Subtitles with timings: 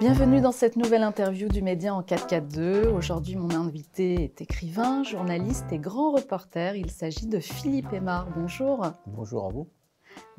[0.00, 2.86] Bienvenue dans cette nouvelle interview du Média en 442.
[2.86, 6.76] Aujourd'hui, mon invité est écrivain, journaliste et grand reporter.
[6.76, 8.28] Il s'agit de Philippe Aymar.
[8.36, 8.92] Bonjour.
[9.06, 9.66] Bonjour à vous.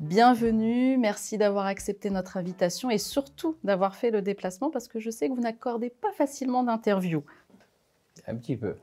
[0.00, 5.10] Bienvenue, merci d'avoir accepté notre invitation et surtout d'avoir fait le déplacement parce que je
[5.10, 7.22] sais que vous n'accordez pas facilement d'interview.
[8.26, 8.76] Un petit peu.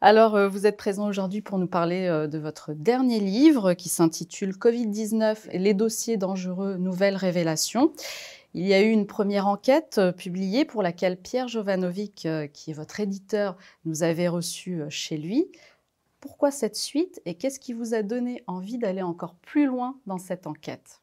[0.00, 3.88] Alors, euh, vous êtes présent aujourd'hui pour nous parler euh, de votre dernier livre qui
[3.88, 7.92] s'intitule Covid-19 et les dossiers dangereux, nouvelles révélations.
[8.58, 12.70] Il y a eu une première enquête euh, publiée pour laquelle Pierre Jovanovic, euh, qui
[12.70, 15.52] est votre éditeur, nous avait reçu euh, chez lui.
[16.20, 20.16] Pourquoi cette suite et qu'est-ce qui vous a donné envie d'aller encore plus loin dans
[20.16, 21.02] cette enquête?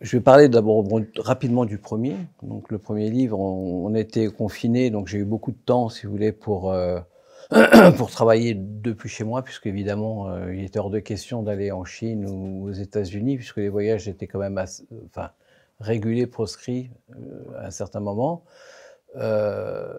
[0.00, 2.14] Je vais parler d'abord rapidement du premier.
[2.44, 6.12] Donc le premier livre, on, était confinés, donc j'ai eu beaucoup de temps, si vous
[6.12, 6.74] voulez, pour,
[7.96, 12.28] pour travailler depuis chez moi, puisque évidemment, il était hors de question d'aller en Chine
[12.28, 15.30] ou aux États-Unis, puisque les voyages étaient quand même assez, enfin,
[15.82, 18.44] régulé, proscrit euh, à un certain moment.
[19.16, 19.96] Euh,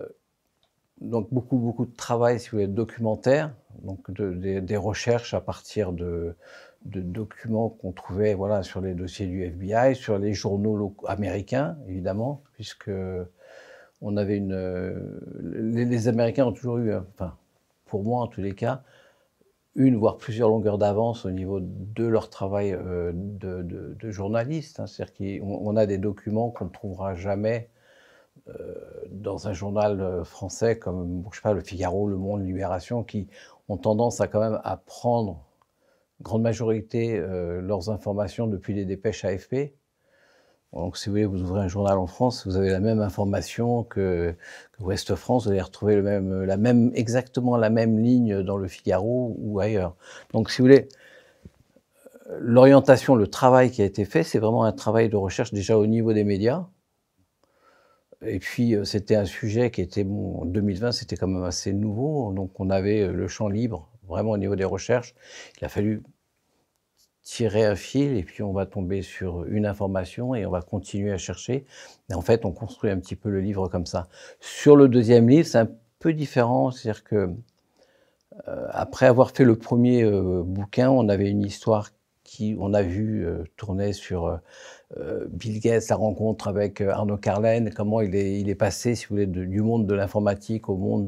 [1.02, 6.36] donc beaucoup, beaucoup de travail, si vous voulez, documentaire, donc des recherches à partir de,
[6.86, 12.92] documents qu'on trouvait voilà, sur les dossiers du FBI, sur les journaux américains, évidemment, puisque
[14.02, 14.56] on avait une.
[15.42, 17.36] Les, les Américains ont toujours eu, enfin,
[17.86, 18.84] pour moi en tous les cas,
[19.76, 24.80] une, voire plusieurs longueurs d'avance au niveau de leur travail euh, de, journaliste.
[24.80, 24.88] Hein.
[24.88, 27.70] C'est-à-dire qu'on a des documents qu'on ne trouvera jamais
[28.50, 28.76] euh,
[29.10, 33.28] dans un journal euh, français comme, je sais pas, Le Figaro, Le Monde, Libération, qui
[33.68, 35.46] ont tendance à quand même à prendre,
[36.22, 39.74] grande majorité, leurs informations depuis les dépêches AFP.
[40.74, 43.84] Donc, si vous voulez, vous ouvrez un journal en France, vous avez la même information
[43.84, 44.36] que,
[44.72, 46.02] que Ouest France, vous allez retrouver
[46.96, 49.96] exactement la même ligne dans le Figaro ou ailleurs.
[50.34, 50.88] Donc, si vous voulez,
[52.40, 55.86] l'orientation, le travail qui a été fait, c'est vraiment un travail de recherche déjà au
[55.86, 56.68] niveau des médias.
[58.26, 62.34] Et puis, euh, c'était un sujet qui était, en 2020, c'était quand même assez nouveau.
[62.34, 65.14] Donc, on avait le champ libre, vraiment au niveau des recherches.
[65.62, 66.02] Il a fallu
[67.24, 71.12] tirer un fil et puis on va tomber sur une information et on va continuer
[71.12, 71.66] à chercher.
[72.10, 74.08] Et en fait, on construit un petit peu le livre comme ça.
[74.40, 75.70] Sur le deuxième livre, c'est un
[76.00, 77.34] peu différent, c'est-à-dire que
[78.48, 81.90] euh, après avoir fait le premier euh, bouquin, on avait une histoire
[82.24, 84.40] qui, on a vu euh, tourner sur
[85.30, 89.62] Bill Gates, la rencontre avec Arnaud Carlen, comment il est, passé, si vous voulez, du
[89.62, 91.08] monde de l'informatique au monde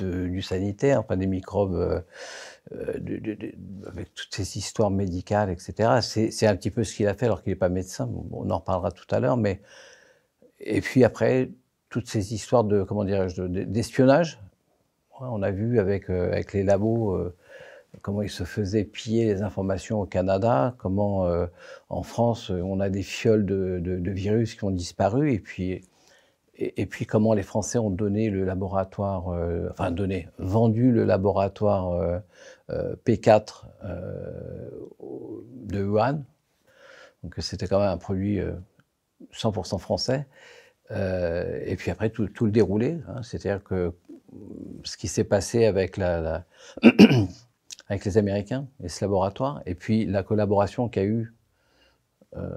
[0.00, 2.02] du sanitaire, enfin des microbes
[2.74, 2.92] euh,
[3.86, 6.00] avec toutes ces histoires médicales, etc.
[6.02, 8.10] C'est un petit peu ce qu'il a fait alors qu'il n'est pas médecin.
[8.30, 9.38] on en reparlera tout à l'heure.
[9.38, 9.62] Mais
[10.60, 11.50] et puis après,
[11.88, 14.38] toutes ces histoires de comment d'espionnage.
[15.20, 17.34] on a vu avec euh, avec les labos euh,
[18.02, 21.26] comment ils se faisaient piller les informations au Canada, comment
[21.88, 25.80] en France on a des fioles de, virus qui ont disparu et puis
[26.54, 29.28] et, puis comment les Français ont donné le laboratoire,
[29.70, 32.20] enfin donné, vendu le laboratoire
[32.70, 34.70] P4 euh,
[35.00, 36.22] de Wuhan.
[37.22, 38.40] Donc c'était quand même un produit
[39.32, 40.26] 100% euh, français.
[40.90, 42.98] et puis après, tout, le déroulé.
[43.08, 43.22] Hein.
[43.22, 43.92] C'est-à-dire que
[44.84, 45.96] ce qui s'est passé avec,
[48.04, 51.34] les Américains et ce laboratoire, et puis la collaboration qu'il y a eu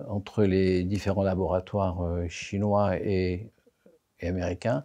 [0.09, 3.50] entre les différents laboratoires chinois et,
[4.21, 4.83] américains.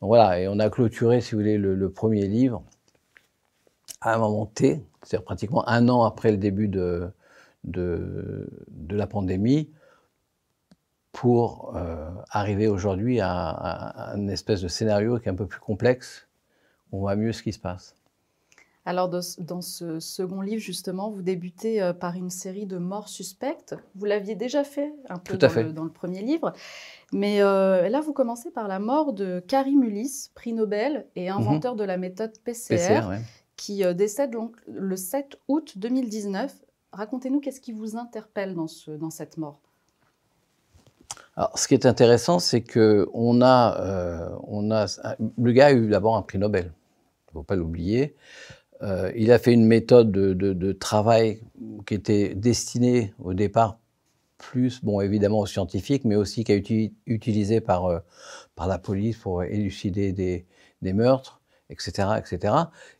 [0.00, 2.64] Voilà, et on a clôturé, si vous voulez, le premier livre
[4.04, 7.10] à un moment T, c'est-à-dire pratiquement un an après le début de,
[7.64, 8.46] de,
[8.90, 9.70] la pandémie,
[11.12, 15.60] pour euh, arriver aujourd'hui à, à, une espèce de scénario qui est un peu plus
[15.60, 16.28] complexe,
[16.92, 17.96] on voit mieux ce qui se passe.
[18.86, 23.74] Alors, dans ce second livre, justement, vous débutez euh, par une série de morts suspectes.
[23.94, 26.52] Vous l'aviez déjà fait un peu dans, Le, dans, Le, premier livre.
[27.10, 31.38] Mais euh, là, vous commencez par la mort de Karim Ulysse, prix Nobel et mhm.
[31.38, 33.02] inventeur de la méthode PCR, PCR
[33.64, 36.54] qui euh, décède donc le 7 août 2019.
[36.92, 39.60] Racontez-nous qu'est-ce qui vous interpelle dans, ce, dans cette mort
[41.36, 44.86] alors, ce qui est intéressant, c'est que on a, euh, on a,
[45.36, 46.66] le gars a eu d'abord un prix Nobel.
[46.66, 48.14] Il ne faut pas l'oublier.
[48.82, 51.40] Euh, il a fait une méthode de, travail
[51.86, 53.80] qui était destinée au départ
[54.38, 57.88] plus, bon, évidemment aux scientifiques, mais aussi qui a été utilisée par,
[58.56, 61.40] la police pour élucider des meurtres
[61.70, 62.54] etc., etc.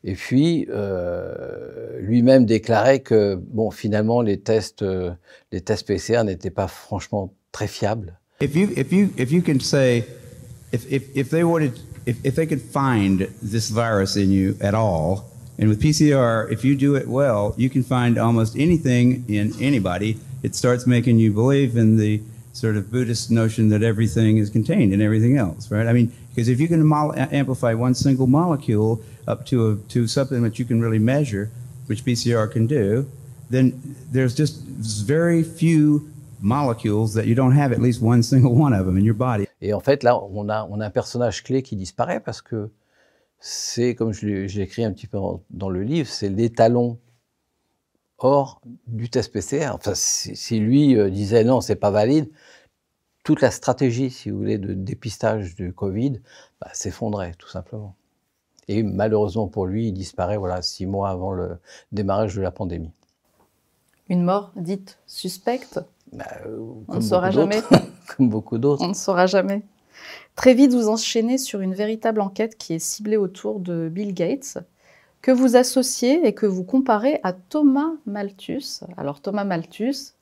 [0.05, 5.13] Et puis, euh, lui-même déclarait que, bon, finalement, les tests, euh,
[5.53, 8.19] les tests PCR n'étaient pas franchement très fiables.
[8.41, 10.05] If you, if you, if you can say,
[10.73, 14.75] if, if, if they wanted, if, if they could find this virus in you at
[14.75, 19.53] all, and with PCR, if you do it well, you can find almost anything in
[19.61, 20.19] anybody.
[20.43, 22.21] It starts making you believe in the
[22.53, 25.87] sort of Buddhist notion that everything is contained in everything else, right?
[25.87, 26.93] I mean, because if you can
[27.31, 31.51] amplify one single molecule up to a, to something that you can really measure,
[31.87, 33.09] which PCR can do,
[33.51, 33.73] then
[34.11, 34.63] there's just
[35.07, 36.11] very few
[36.41, 39.47] molecules that you don't have at least one single one of them in your body.
[39.61, 42.71] Et en fait, là, on a, on a un personnage clé qui disparaît parce que
[43.39, 45.19] c'est, comme je l'ai écrit un petit peu
[45.51, 46.99] dans le livre, c'est l'étalon
[48.19, 49.71] hors du test PCR.
[49.73, 52.31] Enfin, si, lui euh, disait non, c'est pas valide,
[53.25, 56.21] toute la stratégie, si vous voulez, de dépistage du Covid
[56.61, 57.97] bah, s'effondrait, tout simplement.
[58.69, 61.59] Et malheureusement pour lui, il disparaît voilà, six mois avant le
[61.91, 62.93] démarrage de la pandémie.
[64.09, 65.81] Une mort dite suspecte
[66.13, 67.63] bah, euh, On ne saura jamais.
[68.17, 68.85] comme beaucoup d'autres.
[68.85, 69.63] On ne saura jamais.
[70.37, 74.59] Très vite, vous enchaînez sur une véritable enquête qui est ciblée autour de Bill Gates,
[75.23, 78.81] que vous associez et que vous comparez à Thomas Malthus.
[78.99, 80.13] Alors Thomas Malthus,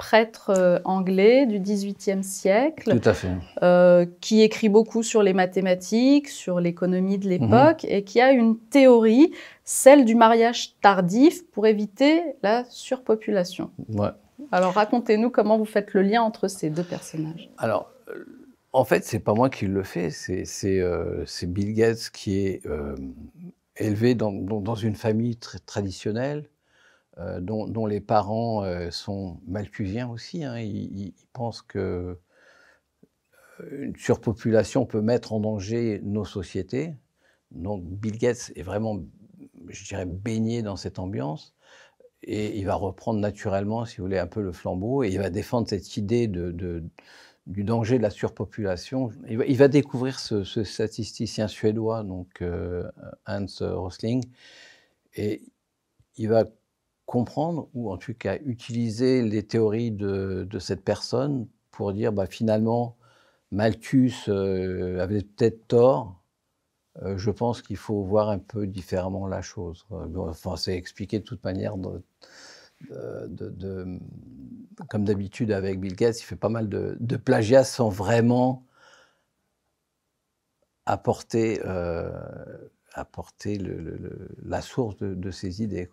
[0.00, 3.28] prêtre euh, anglais du XVIIIe siècle, Tout à fait.
[3.62, 7.90] Euh, qui écrit beaucoup sur les mathématiques, sur l'économie de l'époque, mhm.
[7.90, 9.30] et qui a une théorie,
[9.62, 13.70] celle du mariage tardif, pour éviter la surpopulation.
[13.90, 14.08] Ouais.
[14.52, 17.50] Alors racontez-nous comment vous faites le lien entre ces deux personnages.
[17.58, 18.24] Alors, euh,
[18.72, 22.62] en fait, c'est pas moi qui le fais, c'est Bill Gates qui est
[23.76, 26.48] élevé dans, dans, une famille très traditionnelle,
[27.18, 30.44] euh, dont, les parents euh, sont malthusiens aussi.
[30.44, 30.58] Hein.
[30.60, 32.18] Ils, pensent que
[33.60, 36.94] euh, une surpopulation peut mettre en danger nos sociétés.
[37.50, 39.00] Donc Bill Gates est vraiment,
[39.68, 41.54] je dirais, baigné dans cette ambiance.
[42.22, 45.30] Et il va reprendre naturellement, si vous voulez, un peu le flambeau, et il va
[45.30, 49.10] défendre cette idée du danger de la surpopulation.
[49.26, 52.44] Il va, découvrir ce, statisticien suédois, donc
[53.26, 54.22] Hans Rosling,
[55.16, 55.42] et
[56.16, 56.44] il va
[57.10, 62.96] comprendre, ou en tout cas utiliser les théories de, cette personne pour dire bah, finalement,
[63.50, 66.22] Malthus euh, avait peut-être tort.
[67.02, 69.86] Euh, je pense qu'il faut voir un peu différemment la chose.
[69.90, 72.00] Enfin, c'est expliqué de toute manière de,
[74.88, 78.64] comme d'habitude avec Bill Gates, il fait pas mal de, plagiat sans vraiment
[80.86, 82.12] apporter, euh,
[82.92, 83.60] apporter
[84.44, 85.90] la source de, ses idées.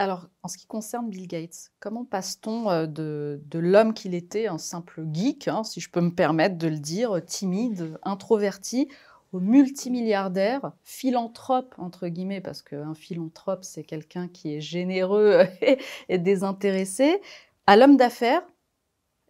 [0.00, 4.56] Alors, en ce qui concerne Bill Gates, comment passe-t-on euh, de, l'homme qu'il était, un
[4.56, 8.88] simple geek, hein, si je peux me permettre de le dire, timide, introverti,
[9.32, 15.42] au multimilliardaire, philanthrope, entre guillemets, parce qu'un philanthrope, c'est quelqu'un qui est généreux
[16.08, 17.20] et, désintéressé,
[17.66, 18.46] à l'homme d'affaires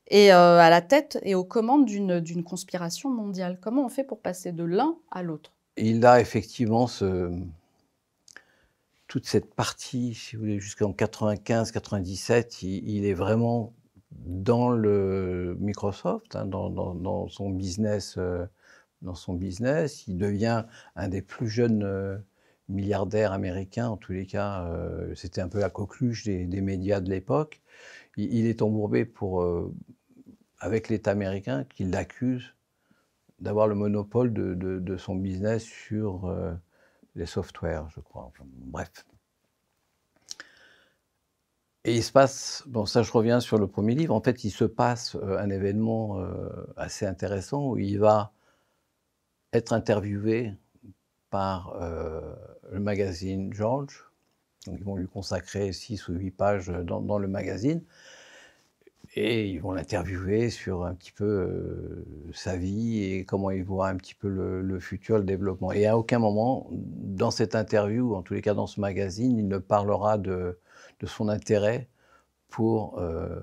[0.09, 3.59] et euh, à la tête et aux commandes d'une conspiration mondiale.
[3.63, 5.55] Comment on fait pour passer de l'un à l'autre?
[5.79, 7.33] Il a effectivement ce,
[9.09, 13.75] toute cette partie, si vous voulez, jusqu'en 95-97, il, est vraiment
[14.13, 18.17] dans le Microsoft, hein, dans, son business.
[18.19, 18.47] Euh,
[19.01, 20.09] dans son business.
[20.09, 20.65] Il devient
[20.97, 22.19] un des plus jeunes euh,
[22.69, 24.65] milliardaires américains, en tous les cas.
[24.67, 27.63] Euh, c'était un peu la coqueluche des, médias de l'époque.
[28.17, 29.09] Il, est embourbé
[30.59, 32.55] avec l'État américain qui l'accuse
[33.39, 36.29] d'avoir le monopole de, son business sur
[37.19, 38.33] les softwares, je crois.
[38.45, 39.05] bref.
[41.85, 44.51] Et il se passe, bon ça je reviens sur le premier livre, en fait il
[44.51, 46.21] se passe un événement
[46.77, 48.33] assez intéressant où il va
[49.53, 50.55] être interviewé
[51.31, 52.35] par euh,
[52.71, 54.05] le magazine George.
[54.67, 57.83] ils vont lui consacrer six ou huit pages dans, le magazine.
[59.21, 63.89] Et ils vont l'interviewer sur un petit peu euh, sa vie et comment il voit
[63.89, 65.73] un petit peu le, futur, le développement.
[65.73, 69.49] Et à aucun moment, dans cette interview, en tous les cas dans ce magazine, il
[69.49, 70.61] ne parlera de,
[71.05, 71.89] son intérêt
[72.49, 73.41] pour, euh,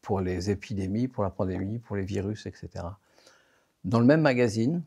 [0.00, 2.68] pour les épidémies, pour la pandémie, pour les virus, etc.
[3.82, 4.84] Dans le même magazine,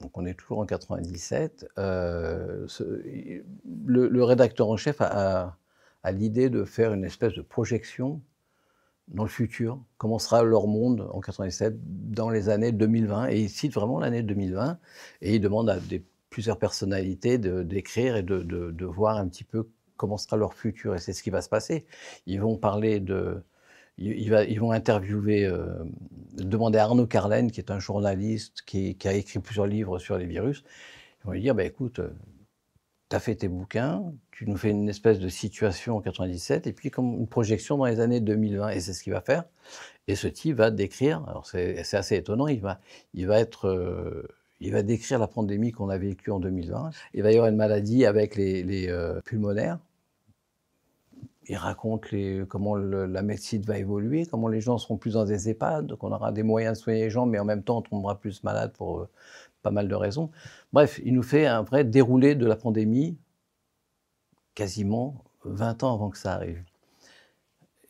[0.00, 2.66] donc on est toujours en 97, euh,
[3.86, 5.56] le, rédacteur en chef a,
[6.10, 8.20] l'idée de faire une espèce de projection
[9.08, 11.74] dans le futur, comment sera leur monde en 97
[12.10, 13.28] dans les années 2020.
[13.28, 14.78] Et il cite vraiment l'année 2020
[15.20, 15.78] et il demande à
[16.30, 20.94] plusieurs personnalités d'écrire et de, voir un petit peu comment sera leur futur.
[20.94, 21.86] Et c'est ce qui va se passer.
[22.26, 23.42] Ils vont parler de,
[23.98, 25.84] ils, vont interviewer, euh,
[26.34, 30.26] demander à Arnaud Carlen, qui est un journaliste qui, a écrit plusieurs livres sur les
[30.26, 30.64] virus.
[31.20, 32.08] Ils vont lui dire bah, écoute, euh,
[33.18, 36.90] tu fait tes bouquins, tu nous fais une espèce de situation en 97, et puis
[36.90, 38.70] comme une projection dans les années 2020.
[38.70, 39.44] Et c'est ce qu'il va faire.
[40.08, 42.80] Et ce type va décrire, alors c'est assez étonnant, il va,
[43.14, 43.68] il va être.
[43.68, 44.28] Euh,
[44.64, 46.90] il va décrire la pandémie qu'on a vécue en 2020.
[47.14, 48.88] Il va y avoir une maladie avec les,
[49.24, 49.80] pulmonaires,
[51.48, 52.06] il raconte
[52.48, 56.32] comment la médecine va évoluer, comment les gens seront plus dans des EHPAD, qu'on aura
[56.32, 59.00] des moyens de soigner les gens, mais en même temps on tombera plus malade pour
[59.00, 59.08] euh,
[59.62, 60.30] pas mal de raisons.
[60.72, 63.18] Bref, il nous fait un vrai déroulé de la pandémie,
[64.54, 66.62] quasiment 20 ans avant que ça arrive.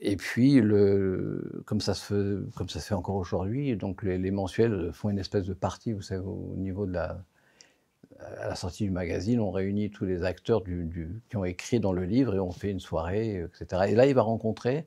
[0.00, 2.44] Et puis, le, comme, ça se
[2.80, 6.86] fait, encore aujourd'hui, donc les, mensuels font une espèce de partie, vous savez, au niveau
[6.86, 7.24] de la,
[8.40, 12.04] à la sortie du magazine, on réunit tous les acteurs qui ont écrit dans le
[12.04, 13.82] livre et on fait une soirée, etc.
[13.88, 14.86] Et là, il va rencontrer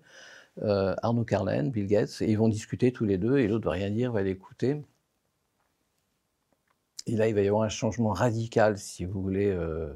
[0.64, 3.72] euh, Arnaud Carlen, Bill Gates, et ils vont discuter tous les deux, et l'autre ne
[3.72, 4.82] va rien dire, va l'écouter.
[7.08, 9.94] Et là, il va y avoir un changement radical, si vous voulez, euh,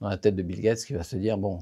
[0.00, 1.60] dans la tête de Bill Gates, qui va se dire, bon,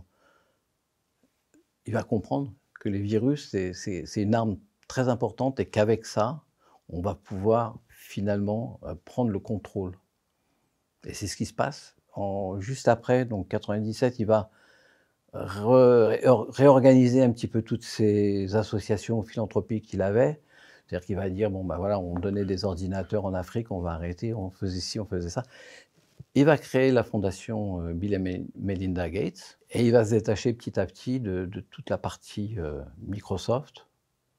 [1.85, 6.43] il va comprendre que les virus, c'est une arme très importante et qu'avec ça,
[6.89, 9.99] on va pouvoir finalement euh, prendre le contrôle.
[11.05, 11.97] Et c'est ce qui se passe.
[12.61, 14.51] Juste après, donc 97, il va
[15.35, 20.41] réorganiser un petit peu toutes ces associations philanthropiques qu'il avait.
[20.87, 23.93] C'est-à-dire qu'il va dire, bon, ben voilà, on donnait des ordinateurs en Afrique, on va
[23.93, 25.43] arrêter, on faisait ci, on faisait ça.
[26.35, 30.53] Il va créer la fondation euh, Bill et Melinda Gates et il va se détacher
[30.53, 33.87] petit à petit de, toute la partie euh, Microsoft,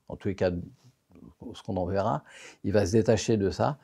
[0.07, 0.51] en tous les cas,
[1.53, 2.23] ce qu'on en verra.
[2.63, 3.77] Il va se détacher de ça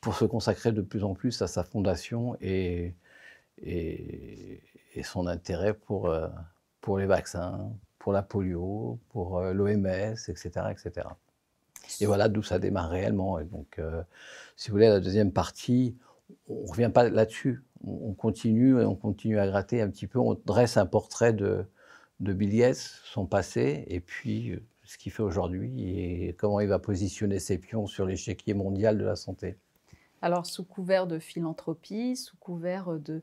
[0.00, 2.94] pour se consacrer de plus en plus à sa fondation et,
[3.62, 4.62] et,
[5.02, 6.28] son intérêt pour, euh,
[6.80, 11.06] pour les vaccins, pour la polio, pour l'OMS, etc., etc.
[12.00, 13.38] Et voilà d'où ça démarre réellement.
[13.38, 14.02] Et donc, euh,
[14.56, 15.96] si vous voulez, la deuxième partie,
[16.48, 17.62] on ne revient pas là-dessus.
[17.86, 20.18] On, continue et on continue à gratter un petit peu.
[20.18, 21.64] On dresse un portrait de,
[22.20, 26.68] de Bill Gates, son passé, et puis euh, ce qu'il fait aujourd'hui et comment il
[26.68, 29.56] va positionner ses pions sur l'échiquier mondial de la santé.
[30.22, 33.20] Alors, sous couvert de philanthropie, sous couvert de...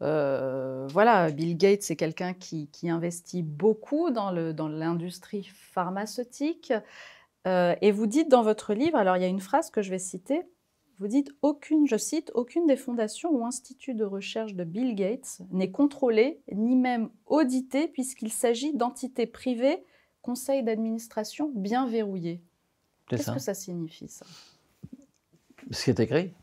[0.00, 6.72] Euh, voilà, Bill Gates, c'est quelqu'un qui, investit beaucoup dans l'industrie pharmaceutique.
[7.48, 9.90] Euh, et vous dites dans votre livre, alors il y a une phrase que je
[9.90, 10.42] vais citer,
[10.98, 15.40] vous dites aucune, je cite, aucune des fondations ou instituts de recherche de Bill Gates
[15.50, 19.84] n'est contrôlée ni même auditée puisqu'il s'agit d'entités privées,
[20.22, 22.42] conseils d'administration bien verrouillés.
[23.08, 24.26] Qu'est-ce que ça signifie ça?
[25.70, 26.34] Ce qui est écrit,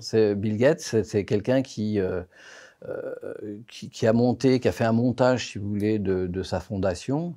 [0.00, 2.22] c'est Bill Gates, c'est quelqu'un qui, euh,
[2.84, 6.42] euh, qui, qui, a monté, qui a fait un montage, si vous voulez, de, de
[6.42, 7.34] sa fondation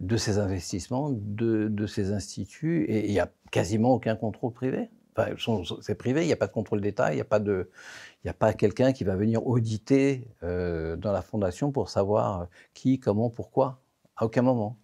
[0.00, 4.90] de ces investissements, de, de ces instituts, et il n'y a quasiment aucun contrôle privé.
[5.16, 7.70] Enfin, c'est privé, il n'y a pas de contrôle d'État, il n'y a pas, de,
[8.26, 13.28] a pas quelqu'un qui va venir auditer euh, dans la fondation pour savoir qui, comment,
[13.28, 13.82] pourquoi,
[14.16, 14.78] à aucun moment.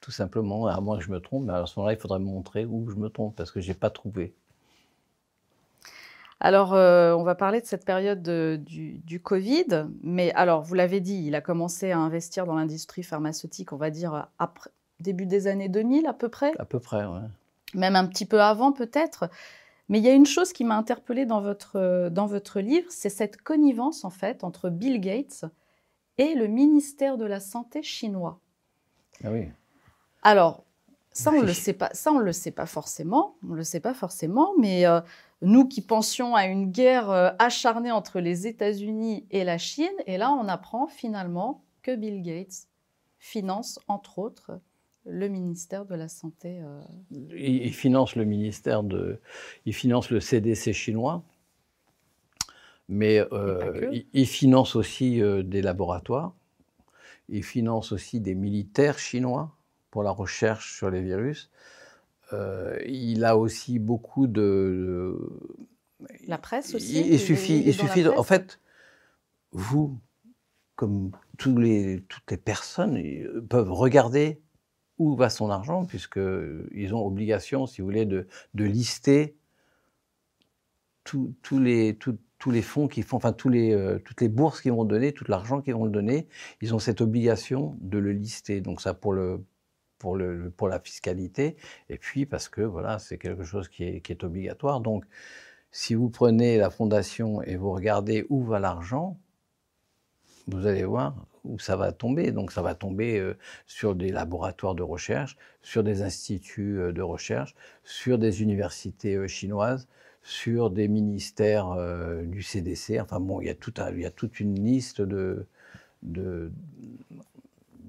[0.00, 2.26] Tout simplement, à moins que je me trompe, mais à ce moment-là, il faudrait me
[2.26, 4.36] montrer où je me trompe, parce que je n'ai pas trouvé.
[6.40, 11.24] Alors, euh, on va parler de cette période du, Covid, mais alors, vous l'avez dit,
[11.26, 15.68] il a commencé à investir dans l'industrie pharmaceutique, on va dire, après, début des années
[15.68, 17.20] 2000 à peu près À peu près, oui.
[17.74, 19.28] Même un petit peu avant peut-être.
[19.88, 23.10] Mais il y a une chose qui m'a interpellée dans votre, dans votre livre, c'est
[23.10, 25.44] cette connivence en fait entre Bill Gates
[26.18, 28.38] et le ministère de la Santé chinois.
[29.24, 29.48] Ah oui.
[30.22, 30.64] Alors,
[31.12, 31.90] ça, on ne le sait pas.
[31.92, 33.36] Ça, on le sait pas forcément.
[33.48, 34.52] On le sait pas forcément.
[34.58, 35.00] Mais euh,
[35.44, 40.16] nous qui pensions à une guerre euh, acharnée entre les États-Unis et la Chine, et
[40.16, 42.66] là, on apprend finalement que Bill Gates
[43.18, 44.60] finance, entre autres,
[45.06, 46.60] le ministère de la Santé.
[46.62, 46.80] Euh.
[47.10, 49.20] Il, finance le ministère de.
[49.66, 51.22] Il finance le CDC chinois.
[52.88, 53.20] Mais
[53.92, 56.34] il, il, finance aussi des laboratoires.
[57.30, 59.56] Il finance aussi des militaires chinois
[59.90, 61.50] pour la recherche sur les virus.
[62.32, 65.18] Euh, il a aussi beaucoup de.
[66.26, 67.00] La presse aussi.
[67.00, 68.06] Il, suffit, il suffit.
[68.06, 68.60] en fait,
[69.52, 69.98] vous,
[70.76, 73.00] comme tous les, toutes les personnes,
[73.48, 74.40] peuvent regarder
[74.98, 79.36] où va son argent, puisqu'ils ont obligation, si vous voulez, de, de lister
[81.04, 84.72] tous les, tous les fonds qui font, enfin tous les, euh, toutes les bourses qu'ils
[84.72, 86.26] vont donner, tout l'argent qu'ils vont le donner,
[86.60, 88.60] ils ont cette obligation de le lister.
[88.60, 89.42] Donc ça, pour le,
[90.56, 91.56] pour, la fiscalité,
[91.88, 94.80] et puis parce que voilà, c'est quelque chose qui est, obligatoire.
[94.80, 95.04] Donc,
[95.72, 99.18] si vous prenez la fondation et vous regardez où va l'argent,
[100.46, 102.32] vous allez voir où ça va tomber.
[102.32, 107.02] Donc ça va tomber euh, sur des laboratoires de recherche, sur des instituts euh, de
[107.02, 109.88] recherche, sur des universités euh, chinoises,
[110.22, 111.76] sur des ministères
[112.22, 112.98] du CDC.
[112.98, 115.46] Enfin bon, il y a, tout il y a toute une liste de,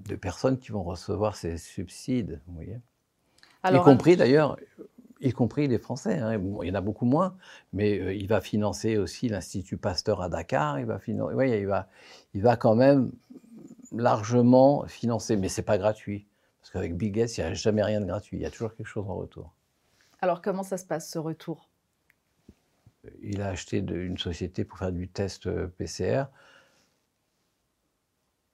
[0.05, 2.79] de personnes qui vont recevoir ces subsides, vous voyez.
[3.63, 4.57] y compris d'ailleurs,
[5.21, 6.19] y compris les Français.
[6.19, 6.39] Hein.
[6.61, 7.35] il y en a beaucoup moins,
[7.73, 10.79] mais euh, il va financer aussi l'Institut Pasteur à Dakar.
[10.79, 11.87] Il va, il, va,
[12.33, 13.11] il va quand même
[13.91, 16.27] largement financer, mais c'est pas gratuit.
[16.61, 18.37] Parce qu'avec Bill Gates, il n'y a jamais rien de gratuit.
[18.37, 19.53] Il y a toujours quelque chose en retour.
[20.21, 21.69] Alors, comment ça se passe, ce retour?
[23.21, 26.25] Il a acheté une société pour faire du test euh, PCR.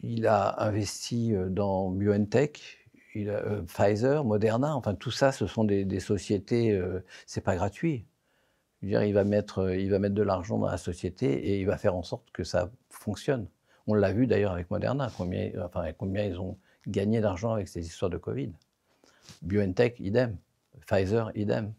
[0.04, 2.82] Il a investi euh, dans BioNTech,
[3.16, 7.56] il a, euh, Pfizer, Moderna, enfin tout ça, ce sont des, sociétés, euh, c'est pas
[7.56, 8.06] gratuit.
[8.82, 11.66] Dire, il va mettre, euh, il va mettre de l'argent dans la société et il
[11.66, 13.48] va faire en sorte que ça fonctionne.
[13.88, 17.86] On l'a vu d'ailleurs avec Moderna, combien, enfin, combien ils ont gagné d'argent avec ces
[17.86, 18.52] histoires de Covid.
[19.42, 20.38] BioNTech, idem.
[20.88, 21.74] Pfizer, idem.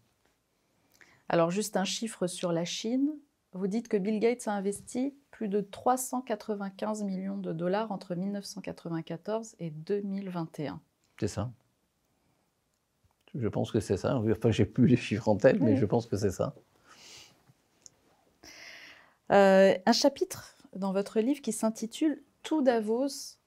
[1.29, 3.11] Alors juste un chiffre sur la Chine.
[3.53, 9.57] Vous dites que Bill Gates a investi plus de 395 millions de dollars entre 1994
[9.61, 10.81] et 2021.
[11.19, 11.51] C'est ça.
[13.35, 14.17] Je pense que c'est ça.
[14.17, 16.55] Enfin, j'ai plus les chiffres en tête, mais je pense que c'est ça.
[19.31, 23.39] Euh, un chapitre dans votre livre qui s'intitule Tout Davos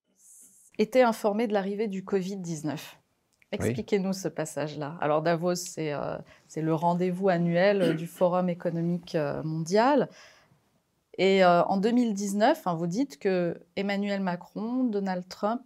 [0.79, 2.79] était informé de l'arrivée du Covid-19.
[3.51, 4.97] Expliquez-nous ce passage-là.
[5.01, 6.17] Alors Davos, c'est euh,
[6.55, 10.09] le rendez-vous annuel du Forum économique euh, mondial.
[11.17, 15.61] Et en 2019, vous dites que Emmanuel Macron, Donald Trump,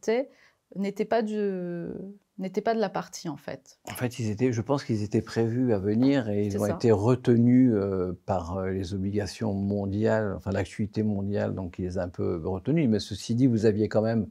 [0.00, 0.28] Tay
[0.76, 3.78] n'étaient pas, pas de la partie en fait.
[3.90, 6.92] En fait, ils étaient, je pense qu'ils étaient prévus à venir et ils ont été
[6.92, 12.08] retenus euh, par euh, les obligations mondiales, enfin l'actualité mondiale, donc ils les ont un
[12.08, 12.88] peu retenus.
[12.88, 14.28] Mais ceci dit, vous aviez quand même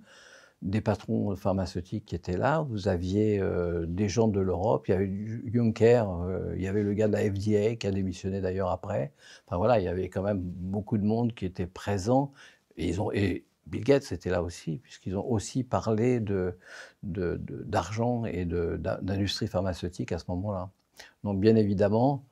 [0.62, 4.94] des patrons pharmaceutiques qui étaient là, vous aviez euh, des gens de l'Europe, il y
[4.96, 5.12] avait
[5.54, 6.04] Juncker,
[6.56, 9.14] il y avait le gars de la FDA qui a démissionné d'ailleurs après.
[9.46, 12.34] Enfin voilà, il y avait quand même beaucoup de monde qui était présent.
[12.76, 16.20] Et ils ont, et Bill Gates était là aussi, puisqu'ils ont aussi parlé
[17.04, 20.72] d'argent de, et d'industrie pharmaceutique à ce moment-là.
[21.24, 22.26] Donc bien évidemment,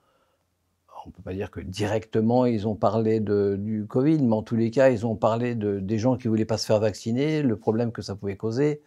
[1.06, 4.56] on ne peut pas dire que directement ils ont parlé du Covid, mais en tous
[4.56, 7.42] les cas, ils ont parlé de, des gens qui ne voulaient pas se faire vacciner,
[7.42, 8.82] le problème que ça pouvait causer,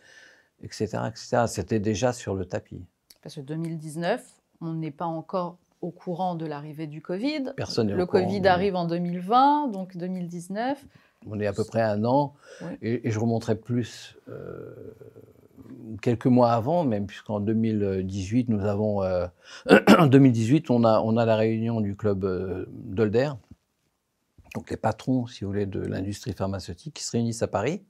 [0.63, 0.99] etc.
[1.09, 1.45] etc.
[1.47, 2.85] C'était déjà sur le tapis.
[3.23, 4.25] Parce que 2019,
[4.61, 7.53] on n'est pas encore au courant de l'arrivée du Covid.
[7.57, 10.85] Personne Le Covid arrive en 2020, donc 2019.
[11.27, 12.35] On est à peu près un an,
[12.83, 14.95] et, je remonterai plus euh,
[16.03, 19.27] quelques mois avant, même puisqu'en 2018, nous avons, euh,
[19.99, 23.31] en 2018, on a, on a la réunion du club euh, Dolder,
[24.55, 27.83] donc les patrons, si vous voulez, de l'industrie pharmaceutique qui se réunissent à Paris.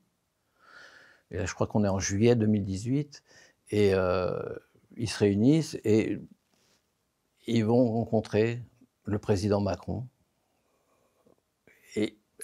[1.30, 3.22] Et là, je crois qu'on est en juillet 2018,
[3.70, 3.92] et
[4.96, 6.18] ils se réunissent et
[7.46, 8.62] ils vont rencontrer
[9.04, 10.06] le président Macron.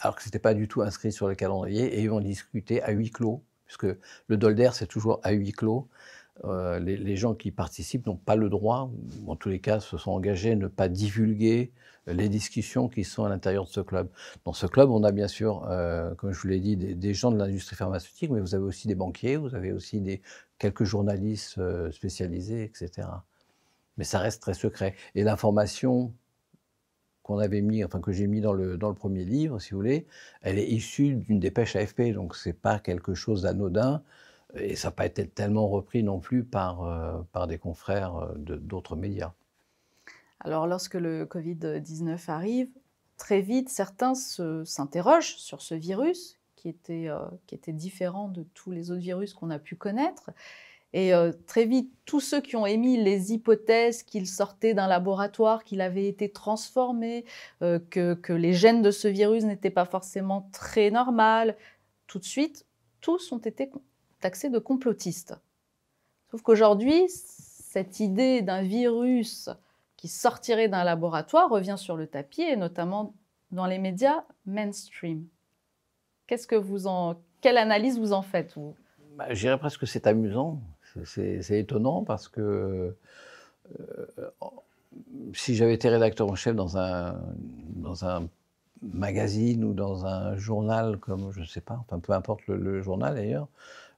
[0.01, 2.83] Alors que ce n'était pas du tout inscrit sur le calendrier, et ils vont discuter
[2.83, 3.87] à huis clos, puisque
[4.29, 5.88] le Dolder, c'est toujours à huis clos.
[6.44, 8.90] Euh, les, gens qui participent n'ont pas le droit,
[9.22, 11.72] ou en tous les cas se sont engagés à ne pas divulguer
[12.07, 14.09] les discussions qui sont à l'intérieur de ce club.
[14.44, 17.31] Dans ce club, on a bien sûr, euh, comme je vous l'ai dit, des, gens
[17.31, 20.22] de l'industrie pharmaceutique, mais vous avez aussi des banquiers, vous avez aussi des,
[20.59, 23.09] quelques journalistes euh, spécialisés, etc.
[23.96, 24.96] Mais ça reste très secret.
[25.14, 26.12] Et l'information
[27.25, 29.79] qu'on avait mis, enfin que j'ai mis dans le, dans le premier livre, si vous
[29.79, 30.07] voulez,
[30.43, 34.03] elle est issue d'une dépêche AFP, donc c'est pas quelque chose d'anodin,
[34.55, 38.35] et ça n'a pas été tellement repris non plus par, euh, par des confrères euh,
[38.37, 39.33] d'autres médias.
[40.41, 42.69] Alors lorsque le Covid-19 arrive,
[43.17, 48.71] très vite, certains s'interrogent sur ce virus qui était, euh, qui était différent de tous
[48.71, 50.31] les autres virus qu'on a pu connaître.
[50.94, 55.64] Et euh, très vite, tous ceux qui ont émis les hypothèses qu'il sortait d'un laboratoire,
[55.64, 57.24] qu'il avait été transformé,
[57.62, 61.57] euh, que, les gènes de ce virus n'étaient pas forcément très normales,
[62.07, 62.64] tout de suite,
[63.00, 63.72] tous ont été
[64.20, 65.35] taxés de complotistes.
[66.30, 69.50] Sauf qu'aujourd'hui, cette idée d'un virus
[69.96, 73.14] qui sortirait d'un laboratoire revient sur le tapis, et notamment
[73.50, 75.26] dans les médias mainstream.
[77.40, 78.76] Quelle analyse vous en faites vous?
[79.16, 80.61] Bah, Je dirais presque que c'est amusant.
[81.04, 82.94] C'est étonnant parce que
[83.80, 84.30] euh,
[85.33, 88.28] si j'avais été rédacteur en chef dans un,
[88.83, 93.14] magazine ou dans un journal comme, je ne sais pas, enfin peu importe le, journal
[93.14, 93.48] d'ailleurs,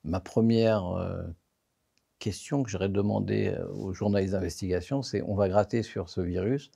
[0.05, 1.23] ma première euh,
[2.21, 6.71] question que j'aurais demandé euh, aux journalistes d'investigation, c'est on va gratter sur ce virus,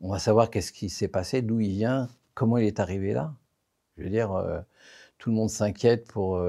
[0.00, 3.34] on va savoir qu'est-ce qui s'est passé, d'où il vient, comment il est arrivé là.
[3.98, 4.30] Je veux dire,
[5.18, 6.42] tout le monde s'inquiète pour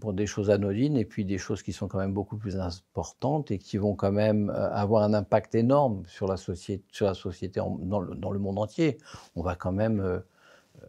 [0.00, 3.50] pour des choses anodines et puis des choses qui sont quand même beaucoup plus importantes
[3.50, 7.14] et qui vont quand même euh, avoir un impact énorme sur la société, sur la
[7.14, 8.98] société dans, le, monde entier.
[9.36, 10.18] On va quand même euh,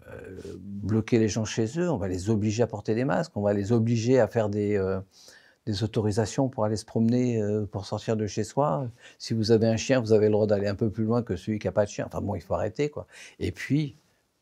[0.07, 3.41] euh, bloquer les gens chez eux, on va les obliger à porter des masques, on
[3.41, 4.81] va les obliger à faire des,
[5.65, 8.87] des autorisations pour aller se promener, pour sortir de chez soi.
[9.17, 11.35] Si vous avez un chien, vous avez le droit d'aller un peu plus loin que
[11.35, 12.05] celui qui n'a pas de chien.
[12.07, 13.07] Enfin bon, il faut arrêter, quoi.
[13.39, 13.97] Et puis,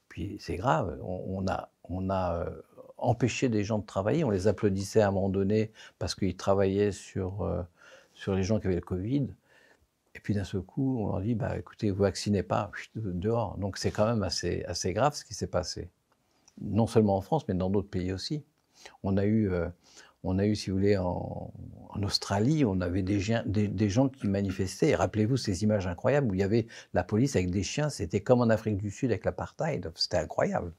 [0.07, 2.45] puis c'est grave, on, a, on a
[3.01, 4.23] euh, empêché des gens de travailler.
[4.23, 7.61] On les applaudissait à un moment donné parce qu'ils travaillaient sur, euh,
[8.13, 9.27] sur les gens qui avaient le Covid.
[10.13, 13.57] Et puis d'un seul coup, on leur dit, bah, écoutez, vous vaccinez pas, dehors.
[13.57, 15.89] Donc c'est quand même assez, assez grave ce qui s'est passé.
[16.61, 18.43] Non seulement en France, mais dans d'autres pays aussi.
[19.03, 19.49] On a eu,
[20.23, 21.51] on a eu, si vous voulez, en,
[22.03, 24.95] Australie, on avait des, des, gens qui manifestaient.
[24.95, 27.89] Rappelez-vous ces images incroyables où il y avait la police avec des chiens.
[27.89, 29.91] C'était comme en Afrique du Sud avec l'apartheid.
[29.95, 30.73] C'était incroyable.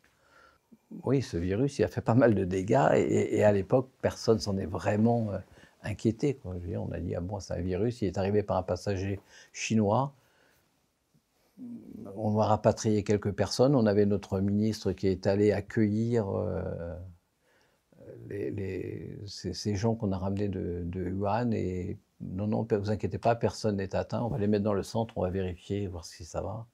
[1.04, 2.88] Oui, ce virus, il a fait pas mal de dégâts.
[2.94, 5.38] Et, à l'époque, personne s'en est vraiment euh,
[5.82, 6.38] inquiété.
[6.44, 8.02] on a dit, ah bon, c'est un virus.
[8.02, 9.20] Il est arrivé par un passager
[9.52, 10.14] chinois.
[12.16, 13.74] On va rapatrier quelques personnes.
[13.74, 16.28] On avait notre ministre qui est allé accueillir.
[16.30, 16.94] Euh,
[19.26, 23.34] ces, gens qu'on a ramenés de, de Wuhan et non, non, ne vous inquiétez pas,
[23.34, 24.22] personne n'est atteint.
[24.22, 26.66] On va les mettre dans le centre, on va vérifier, voir si ça va.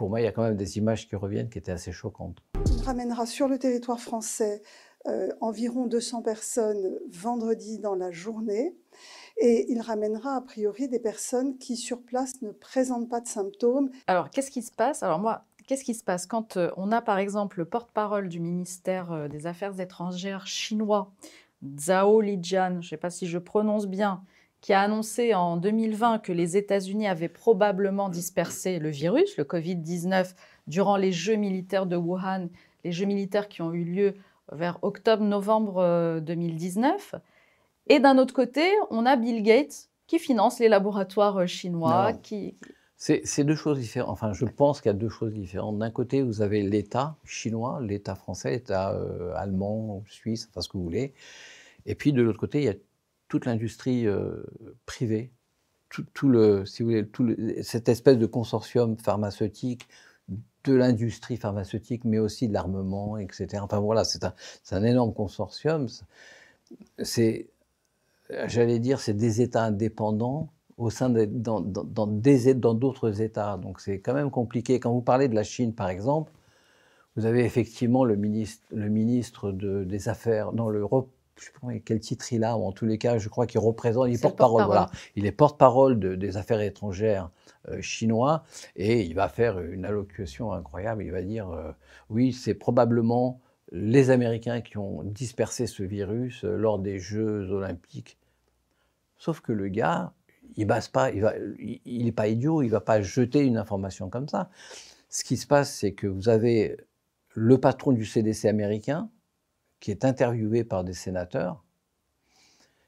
[0.00, 2.42] Pour moi, il y a quand même des images qui reviennent qui étaient assez choquantes.
[2.78, 4.62] On ramènera sur le territoire français
[5.06, 8.74] euh, environ 200 personnes vendredi dans la journée.
[9.36, 13.90] Et il ramènera a priori des personnes qui sur place ne présentent pas de symptômes.
[14.06, 15.02] Alors, qu'est-ce qui se passe?
[15.02, 16.24] Alors moi, Qu'est-ce qui se passe?
[16.24, 21.12] Quand euh, on a par exemple le porte-parole du ministère euh, des Affaires étrangères chinois,
[21.78, 24.24] Zhao Lijian, je ne sais pas si je prononce bien,
[24.60, 30.34] qui a annoncé en 2020 que les États-Unis avaient probablement dispersé le virus, le Covid-19,
[30.66, 32.48] durant les Jeux militaires de Wuhan,
[32.84, 34.14] les Jeux militaires qui ont eu lieu
[34.52, 37.14] vers octobre-novembre 2019.
[37.14, 37.18] Euh,
[37.86, 42.56] Et d'un autre côté, on a Bill Gates qui finance les laboratoires chinois, qui,
[43.02, 44.10] c'est deux choses différentes.
[44.10, 45.78] Enfin, je pense qu'il y a deux choses différentes.
[45.78, 50.76] D'un côté, vous avez l'État chinois, l'État français, l'État euh, allemand, suisse, enfin ce que
[50.76, 51.14] vous voulez.
[51.86, 52.74] Et puis de l'autre côté, il y a
[53.30, 54.44] toute l'industrie euh,
[54.84, 55.32] privée,
[55.88, 59.88] tout, le, si vous voulez, tout cette espèce de consortium pharmaceutique
[60.64, 63.48] de l'industrie pharmaceutique, mais aussi de l'armement, etc.
[63.62, 64.34] Enfin voilà, c'est un,
[64.72, 65.86] un, énorme consortium.
[66.98, 67.48] C'est,
[68.46, 73.56] j'allais dire, c'est des États indépendants au sein de, dans, dans, dans d'autres États.
[73.56, 74.80] Donc c'est quand même compliqué.
[74.80, 76.30] Quand vous parlez de la Chine, par exemple,
[77.16, 81.78] vous avez effectivement le ministre, le ministre de, des Affaires, dans l'Europe, je ne sais
[81.78, 84.14] pas quel titre il a, ou en tous les cas, je crois qu'il représente, il
[84.14, 84.90] est porte-parole, voilà.
[85.16, 87.30] Il est porte-parole des affaires étrangères
[87.68, 88.44] euh, chinois,
[88.76, 91.02] et il va faire une allocution incroyable.
[91.02, 91.72] Il va dire, euh,
[92.10, 93.40] oui, c'est probablement
[93.72, 98.18] les Américains qui ont dispersé ce virus euh, lors des Jeux olympiques.
[99.16, 100.12] Sauf que le gars,
[100.56, 104.28] il n'est pas, il, il pas idiot, il ne va pas jeter une information comme
[104.28, 104.50] ça.
[105.08, 106.76] Ce qui se passe, c'est que vous avez
[107.34, 109.10] le patron du CDC américain
[109.80, 111.64] qui est interviewé par des sénateurs,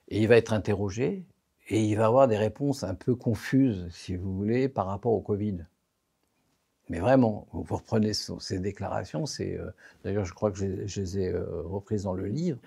[0.09, 1.25] et il va être interrogé,
[1.69, 5.21] et il va avoir des réponses un peu confuses, si vous voulez, par rapport au
[5.21, 5.65] Covid.
[6.89, 9.71] Mais vraiment, vous reprenez ces déclarations, c'est euh,
[10.05, 12.59] d'ailleurs je crois que je, je les ai euh, reprises dans le livre,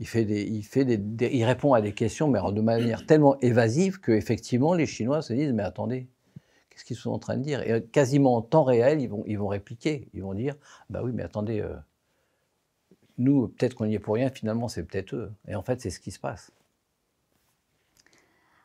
[0.00, 3.38] il, fait des, il, fait des, il répond à des questions, mais de manière tellement
[3.40, 6.08] évasive qu'effectivement, les Chinois se disent Mais attendez,
[6.70, 7.62] qu'est-ce qu'ils sont en train de dire?
[7.62, 10.08] Et quasiment en temps réel, ils vont, ils vont répliquer.
[10.14, 10.56] Ils vont dire
[10.90, 11.74] Bah oui, mais attendez, euh,
[13.18, 15.32] nous, peut-être qu'on n'y est pour rien, finalement, c'est peut-être eux.
[15.48, 16.50] Et en fait, c'est ce qui se passe.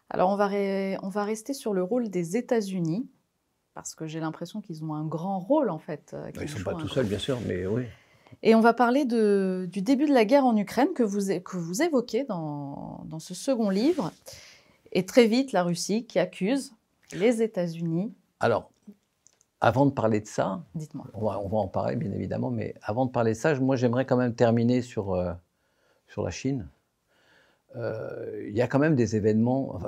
[0.10, 0.50] Alors, on va,
[1.04, 3.08] on va rester sur le rôle des États-Unis,
[3.76, 6.12] parce que j'ai l'impression qu'ils ont un grand rôle, en fait.
[6.14, 7.84] Euh, ils ne sont pas tout seuls, bien sûr, mais oui.
[8.42, 11.82] Et on va parler du début de la guerre en Ukraine que vous, que vous
[11.82, 14.12] évoquez dans, dans, ce second livre.
[14.92, 16.74] Et très vite, la Russie qui accuse
[17.12, 18.14] les États-Unis.
[18.40, 18.72] Alors,
[19.62, 21.08] avant de parler de ça, dites-moi.
[21.13, 23.76] On va, on va, en parler bien évidemment, mais avant de parler de ça, moi
[23.76, 25.34] j'aimerais quand même terminer sur, euh,
[26.08, 26.69] sur la Chine.
[27.76, 29.80] Euh, il y a quand même des événements.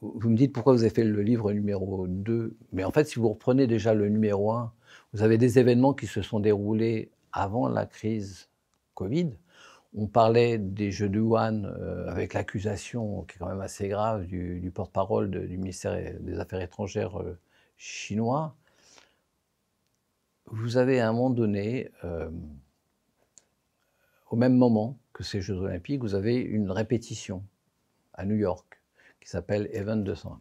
[0.00, 3.18] vous me dites pourquoi vous avez fait le livre numéro 2, mais en fait, si
[3.18, 4.72] vous reprenez déjà le numéro 1,
[5.12, 8.48] vous avez des événements qui se sont déroulés avant la crise
[8.94, 9.30] Covid.
[9.94, 14.26] On parlait des Jeux de Wuhan euh, avec l'accusation qui est quand même assez grave
[14.26, 17.22] du, porte-parole du ministère des Affaires étrangères
[17.76, 18.56] chinois.
[20.50, 22.28] Vous avez à un moment donné, euh,
[24.30, 27.44] au même moment que ces Jeux olympiques, vous avez une répétition
[28.14, 28.80] à New York
[29.20, 30.40] qui s'appelle Event 201.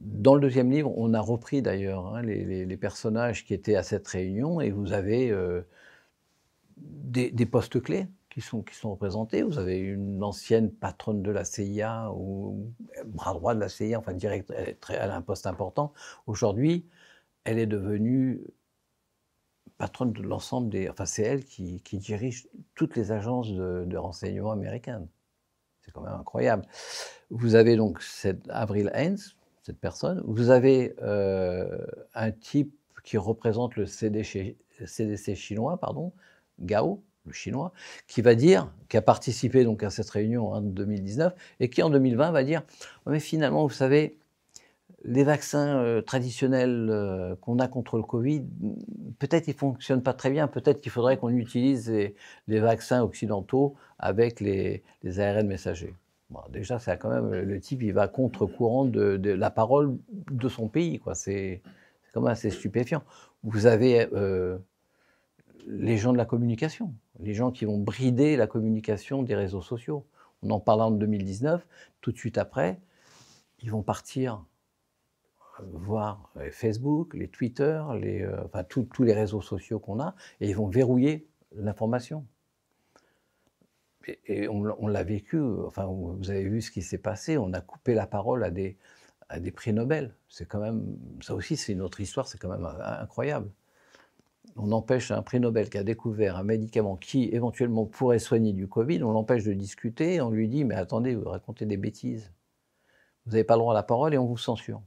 [0.00, 4.06] Dans le deuxième livre, on a repris d'ailleurs hein, les, personnages qui étaient à cette
[4.06, 5.34] réunion et vous avez
[6.76, 9.42] des, postes clés qui sont, qui sont représentés.
[9.42, 12.72] Vous avez une ancienne patronne de la CIA ou
[13.06, 15.92] bras droit de la CIA, enfin direct, elle, a un poste important.
[16.26, 16.86] Aujourd'hui,
[17.44, 18.40] elle est devenue
[19.80, 20.90] patronne de l'ensemble des.
[20.90, 25.08] Enfin, c'est elle qui, dirige toutes les agences de, renseignement américaines.
[25.80, 26.66] C'est quand même incroyable.
[27.30, 29.16] Vous avez donc cette Avril Haines,
[29.62, 30.22] cette personne.
[30.26, 31.78] Vous avez euh,
[32.14, 34.54] un type qui représente le CDC,
[35.34, 36.12] chinois, pardon,
[36.60, 37.72] Gao, le chinois,
[38.06, 41.88] qui va dire, qui a participé donc à cette réunion en 2019, et qui en
[41.88, 42.62] 2020 va dire,
[43.06, 44.19] mais finalement, vous savez,
[45.04, 48.44] les vaccins euh, traditionnels euh, qu'on a contre le Covid,
[49.18, 53.74] peut-être ils ne fonctionnent pas très bien, peut-être qu'il faudrait qu'on utilise les, vaccins occidentaux
[53.98, 54.82] avec les,
[55.18, 55.94] ARN messagers.
[56.50, 59.96] déjà, c'est quand même le type, va contre-courant de, la parole
[60.30, 61.00] de son pays.
[61.14, 61.62] C'est
[62.12, 63.02] quand même assez stupéfiant.
[63.42, 64.58] Vous avez euh,
[65.66, 70.04] les gens de la communication, les gens qui vont brider la communication des réseaux sociaux.
[70.42, 71.66] On en parle en 2019,
[72.00, 72.78] tout de suite après,
[73.62, 74.42] ils vont partir
[75.72, 80.68] voir Facebook, les Twitter, euh, enfin, tous les réseaux sociaux qu'on a, et ils vont
[80.68, 82.26] verrouiller l'information.
[84.26, 87.94] Et, on, l'a vécu, enfin, vous avez vu ce qui s'est passé, on a coupé
[87.94, 88.78] la parole à des,
[89.28, 90.14] à des prix Nobel.
[90.28, 93.50] C'est quand même, ça aussi, c'est une autre histoire, c'est quand même incroyable.
[94.56, 98.68] On empêche un prix Nobel qui a découvert un médicament qui éventuellement pourrait soigner du
[98.68, 102.32] Covid, on l'empêche de discuter, on lui dit Mais attendez, vous racontez des bêtises.
[103.26, 104.82] Vous n'avez pas le droit à la parole et on vous censure.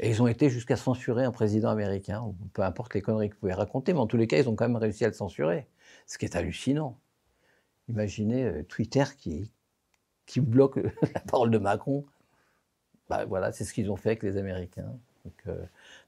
[0.00, 3.40] Et ils ont été jusqu'à censurer un président américain, peu importe les conneries que vous
[3.40, 5.66] pouvez raconter, mais en tous les cas, ils ont quand même réussi à le censurer.
[6.06, 6.98] Ce qui est hallucinant.
[7.88, 9.50] Imaginez euh, Twitter qui,
[10.26, 10.76] qui bloque
[11.14, 12.04] la parole de Macron.
[13.08, 14.94] Bah, voilà, c'est ce qu'ils ont fait avec les Américains.
[15.48, 15.64] Euh,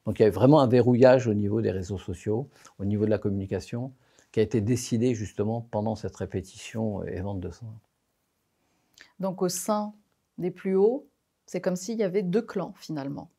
[0.06, 3.10] donc, il y a vraiment un verrouillage au niveau des réseaux sociaux, au niveau de
[3.10, 3.92] la communication,
[4.32, 7.74] qui a été décidé justement pendant cette répétition et vente de sang.
[9.18, 9.92] Donc au sein
[10.38, 11.06] des plus hauts,
[11.46, 13.30] c'est comme s'il y avait deux clans finalement.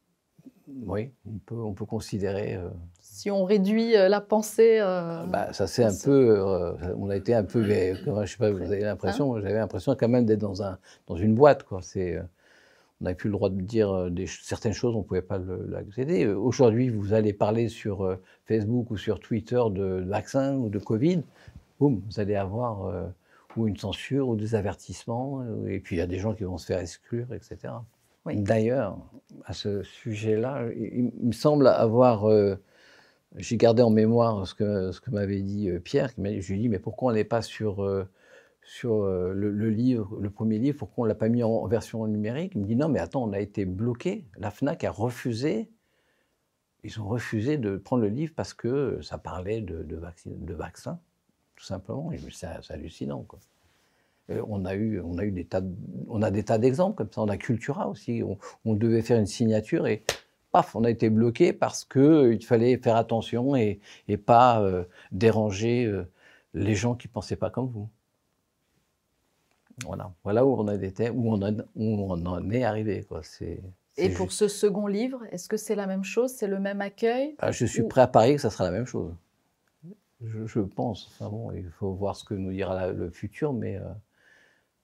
[0.86, 2.56] Oui, on peut, on peut considérer.
[2.56, 4.80] Euh, si on réduit euh, la pensée.
[4.80, 6.42] Euh, bah, ça c'est un peu.
[6.98, 7.64] on a été un peu.
[7.64, 9.36] je sais pas, vous avez l'impression.
[9.36, 11.64] Hein j'avais l'impression quand même d'être dans, un, dans une boîte.
[11.64, 11.82] Quoi.
[11.82, 15.40] C'est, on n'avait plus le droit de dire des, certaines choses, on ne pouvait pas
[15.68, 16.28] l'accéder.
[16.28, 21.24] Aujourd'hui, vous allez parler sur Facebook ou sur Twitter de vaccins ou de Covid,
[21.80, 22.94] boum, vous allez avoir
[23.58, 25.44] ou une censure ou des avertissements.
[25.68, 27.74] Et puis il y a des gens qui vont se faire exclure, etc.
[28.26, 29.00] D'ailleurs,
[29.46, 32.30] à ce sujet-là, il, me semble avoir.
[32.30, 32.56] Euh,
[33.38, 36.12] j'ai gardé en mémoire ce que, m'avait dit euh, Pierre.
[36.18, 38.08] Je lui ai dit Mais pourquoi on n'est pas sur, euh,
[38.84, 42.54] le, livre, le premier livre Pourquoi on ne l'a pas mis en, version numérique?
[42.56, 44.28] Il me dit Non, mais attends, on a été bloqué.
[44.38, 45.72] La Fnac a refusé.
[46.84, 51.00] Ils ont refusé de prendre le livre parce que ça parlait de, de, de vaccins,
[51.56, 52.12] tout simplement.
[52.32, 53.24] C'est hallucinant.
[53.24, 53.40] Quoi.
[54.32, 55.62] Euh, on a eu, on a eu des tas,
[56.08, 57.22] on a des tas d'exemples comme ça.
[57.22, 58.24] On a Cultura aussi.
[58.66, 60.04] On, devait faire une signature et
[60.52, 63.80] paf, on a été bloqué parce que euh, il fallait faire attention et,
[64.26, 65.92] pas euh, déranger
[66.54, 67.90] les gens qui pensaient pas comme vous.
[69.86, 73.04] Voilà, voilà où on a été, où on, on en est arrivé.
[73.04, 73.22] Quoi.
[73.24, 73.62] C'est,
[73.98, 76.32] et pour ce second livre, est-ce que c'est la même chose?
[76.32, 77.36] C'est le même accueil?
[77.40, 79.14] Ah, Je suis prêt à parier que ça sera la même chose.
[80.24, 81.08] Je, pense.
[81.08, 83.80] Enfin bon, il faut voir ce que nous dira le futur, mais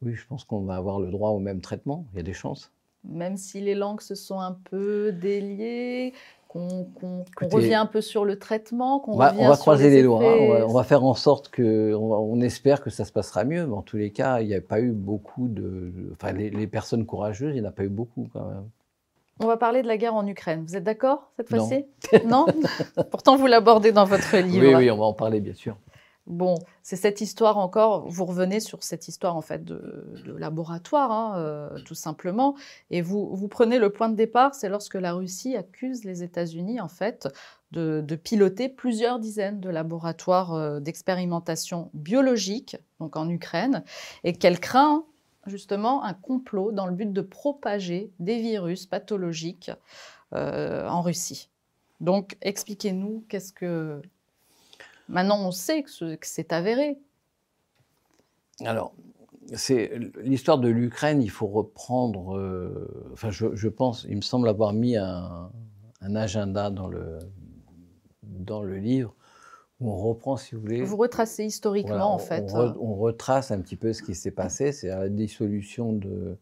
[0.02, 2.06] oui, je pense qu'on va avoir le droit au même traitement.
[2.14, 2.72] Il y a des chances.
[3.04, 6.14] Même si les langues se sont un peu déliées,
[6.48, 6.88] qu'on
[7.52, 10.24] revient un peu sur le traitement, qu'on revient on va croiser les, doigts.
[10.24, 10.66] Hein.
[10.68, 13.66] On va, faire en sorte que, on, espère que ça se passera mieux.
[13.66, 17.06] Mais en tous les cas, il n'y a pas eu beaucoup de, enfin, les, personnes
[17.06, 18.70] courageuses, il n'y en a pas eu beaucoup quand même.
[19.40, 20.64] On va parler de la guerre en Ukraine.
[20.68, 21.86] Vous êtes d'accord cette fois-ci?
[22.26, 22.48] Non.
[22.48, 23.04] non?
[23.12, 24.66] Pourtant, vous l'abordez dans votre livre.
[24.66, 25.78] Oui, oui, on va en parler bien sûr.
[26.28, 31.38] Bon, c'est cette histoire encore, vous revenez sur cette histoire en fait de, laboratoire, hein,
[31.38, 32.56] euh, tout simplement,
[32.92, 36.90] et vous, prenez le point de départ, c'est lorsque la Russie accuse les États-Unis en
[36.90, 37.30] fait
[37.72, 43.86] de, piloter plusieurs dizaines de laboratoires euh, d'expérimentation biologique, donc en Ukraine,
[44.26, 45.06] et qu'elle craint
[45.46, 49.72] justement un complot dans le but de propager des virus pathologiques
[50.34, 51.50] euh, en Russie.
[52.02, 54.02] Donc, expliquez-nous qu'est-ce que
[55.10, 57.00] Maintenant, on sait que c'est avéré.
[58.66, 58.94] Alors,
[59.54, 59.92] c'est
[60.22, 61.22] l'histoire de l'Ukraine.
[61.22, 62.38] Il faut reprendre.
[62.38, 65.50] Euh, enfin, je, pense, il me semble avoir mis un,
[66.02, 67.20] agenda dans le
[68.24, 69.16] dans le livre
[69.80, 70.82] où on reprend, si vous voulez.
[70.82, 72.52] Vous retracez historiquement, en fait.
[72.54, 74.72] On, retrace un petit peu ce qui s'est passé.
[74.72, 76.38] C'est la dissolution de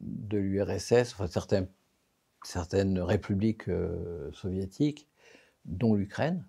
[0.00, 1.68] de l'URSS, enfin certaines
[2.44, 5.08] certaines républiques euh, soviétiques,
[5.64, 6.44] dont l'Ukraine.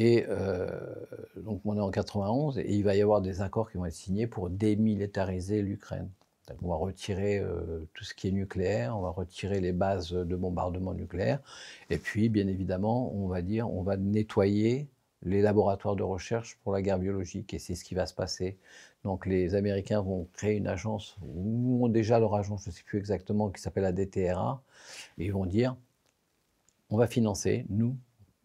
[0.00, 0.68] Et euh,
[1.38, 3.92] donc on est en 91 et il va y avoir des accords qui vont être
[3.92, 6.08] signés pour démilitariser l'Ukraine.
[6.62, 10.36] On va retirer euh, tout ce qui est nucléaire, on va retirer les bases de
[10.36, 11.40] bombardement nucléaire,
[11.90, 14.88] et puis bien évidemment, on va dire, on va nettoyer
[15.22, 17.52] les laboratoires de recherche pour la guerre biologique.
[17.52, 18.56] Et c'est ce qui va se passer.
[19.02, 22.84] Donc les Américains vont créer une agence, ou ont déjà leur agence, je ne sais
[22.84, 24.62] plus exactement, qui s'appelle la DTRA,
[25.18, 25.76] et ils vont dire,
[26.88, 27.96] on va financer, nous,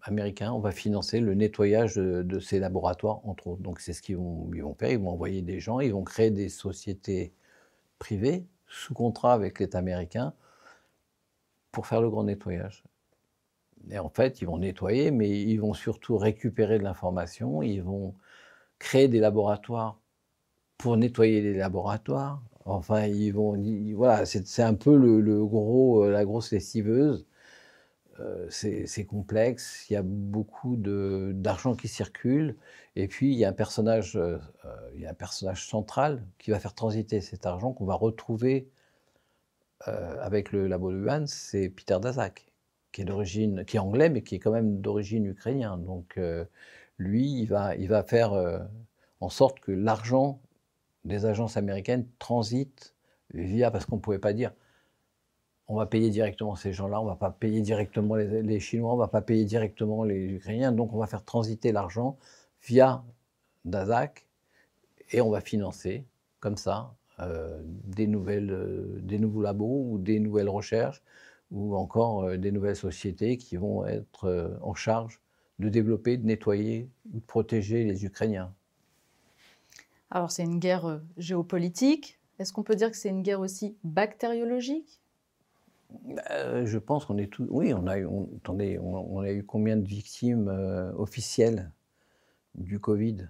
[0.04, 3.62] Américains, on va financer le nettoyage de, ces laboratoires, entre autres.
[3.62, 6.04] Donc c'est ce qu'ils vont, ils vont faire, ils vont envoyer des gens, ils vont
[6.04, 7.34] créer des sociétés
[8.00, 10.34] privées sous contrat avec l'État américain
[11.72, 12.84] pour faire le grand nettoyage.
[13.90, 18.16] Et en fait, ils vont nettoyer, mais ils vont surtout récupérer de l'information, ils vont
[18.80, 20.00] créer des laboratoires
[20.78, 22.44] pour nettoyer les laboratoires.
[22.66, 23.56] Enfin, ils vont,
[23.96, 27.26] voilà, c'est un peu le, gros, euh, la grosse lessiveuse.
[28.20, 32.58] Euh, c'est complexe, il y a beaucoup d'argent qui circule,
[32.96, 34.38] et puis il y a un personnage, euh,
[34.94, 38.70] il y a un personnage central qui va faire transiter cet argent qu'on va retrouver
[39.86, 42.54] avec le labo de Wuhan, c'est Peter Daszak
[42.94, 45.84] qui est anglais, mais qui est quand même d'origine ukrainienne.
[45.84, 46.46] Donc, euh,
[46.98, 48.60] lui, il va, faire euh,
[49.20, 50.40] en sorte que l'argent
[51.04, 52.96] des agences américaines transite
[53.34, 54.54] via, parce qu'on ne pouvait pas dire,
[55.74, 58.96] on va payer directement ces gens-là, on ne va pas payer directement les, Chinois, on
[58.96, 62.18] ne va pas payer directement les Ukrainiens, donc on va faire transiter l'argent
[62.64, 63.04] via
[63.66, 64.26] Dazak
[65.12, 66.06] et on va financer
[66.40, 71.02] comme ça euh, des, nouvelles, des nouveaux labos ou des nouvelles recherches
[71.54, 75.22] ou encore euh, des nouvelles sociétés qui vont être euh, en charge
[75.60, 78.54] de développer, de nettoyer ou de protéger les Ukrainiens.
[80.10, 82.20] Alors c'est une guerre euh, géopolitique.
[82.40, 85.00] Est-ce qu'on peut dire que c'est une guerre aussi bactériologique?
[86.66, 87.48] Je pense qu'on est tous.
[87.50, 88.08] Oui, on a eu.
[88.38, 90.50] attendez, on, a eu combien de victimes
[90.98, 91.72] officielles
[92.56, 93.30] du Covid?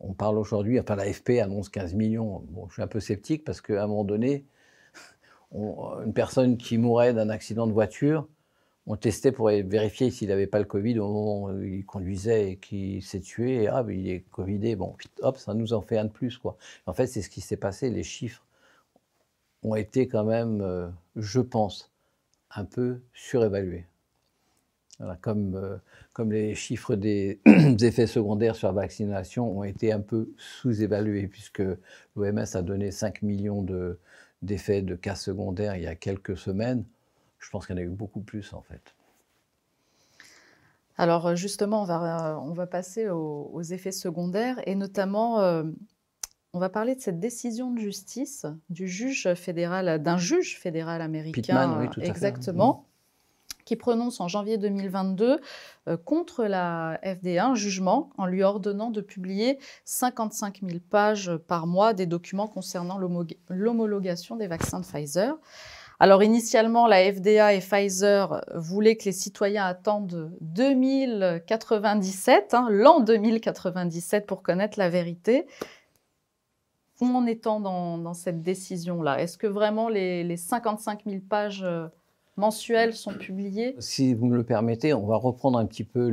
[0.00, 0.78] On parle aujourd'hui.
[0.78, 2.44] Enfin, l'AFP annonce 15 millions.
[2.48, 4.44] Bon, je suis un peu sceptique parce qu'à un moment donné,
[5.52, 8.28] une personne qui mourait d'un accident de voiture,
[8.86, 12.56] on testait pour vérifier s'il n'avait pas le Covid au moment où il conduisait et
[12.56, 13.66] qu'il s'est tué.
[13.66, 14.76] Ah, il est Covidé.
[14.76, 16.40] Bon, hop, ça nous en fait un de plus.
[16.86, 17.90] En fait, c'est ce qui s'est passé.
[17.90, 18.44] Les chiffres
[19.62, 21.90] ont été quand même, euh, je pense,
[22.50, 23.86] un peu surévalués.
[25.20, 25.76] comme, euh,
[26.12, 27.40] comme les chiffres des
[27.80, 31.62] effets secondaires sur la vaccination ont été un peu sous-évalués, puisque
[32.14, 33.98] l'OMS a donné 5 millions de,
[34.42, 36.84] d'effets de cas secondaires il y a quelques semaines,
[37.38, 38.94] je pense qu'il y en a eu beaucoup plus en fait.
[40.98, 45.64] Alors justement, on va, on va passer aux, effets secondaires et notamment, euh,
[46.56, 51.76] on va parler de cette décision de justice du juge fédéral, d'un juge fédéral américain,
[51.78, 52.86] oui, tout exactement,
[53.66, 55.38] qui prononce en janvier 2022
[55.88, 61.66] euh, contre la FDA un jugement en lui ordonnant de publier 55 000 pages par
[61.66, 62.98] mois des documents concernant
[63.50, 65.36] l'homologation des vaccins de Pfizer.
[65.98, 74.26] Alors initialement, la FDA et Pfizer voulaient que les citoyens attendent 2097, hein, l'an 2097
[74.26, 75.46] pour connaître la vérité.
[77.00, 79.20] Où en est-on dans, cette décision-là?
[79.20, 81.88] Est-ce que vraiment les, les 55 000 pages euh,
[82.36, 83.74] mensuels sont publiés.
[83.78, 86.08] Si vous me le permettez, on va reprendre un petit peu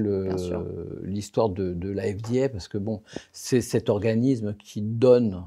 [1.04, 5.46] l'histoire de, de, la FDA, parce que bon, c'est cet organisme qui donne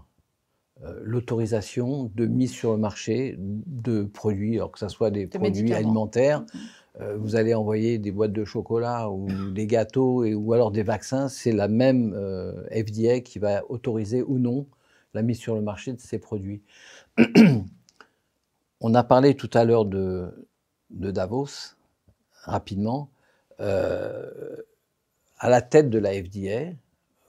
[0.84, 5.72] euh, l'autorisation de mise sur le marché de produits, alors que ce soit des produits
[5.72, 6.42] alimentaires.
[6.42, 6.58] Mm-hmm.
[7.00, 10.82] Euh, vous allez envoyer des boîtes de chocolat ou des gâteaux et, ou alors des
[10.82, 14.66] vaccins, c'est la même euh, FDA qui va autoriser ou non
[15.16, 16.62] la mise sur le marché de ces produits.
[18.80, 20.30] On a parlé tout à l'heure de,
[20.90, 21.74] Davos,
[22.44, 23.10] rapidement,
[23.60, 24.56] euh,
[25.38, 26.72] à la tête de la FDA,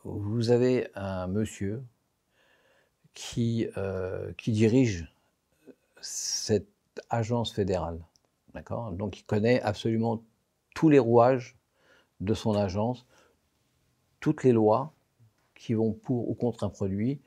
[0.04, 1.82] vous avez un monsieur
[3.14, 5.12] qui, euh, qui dirige
[6.02, 6.68] cette
[7.10, 8.00] agence fédérale.
[8.54, 8.92] D'accord?
[8.92, 10.22] Donc il connaît absolument
[10.76, 11.58] tous les rouages
[12.20, 13.06] de son agence,
[14.20, 14.94] toutes les lois
[15.56, 17.20] qui vont pour ou contre un produit,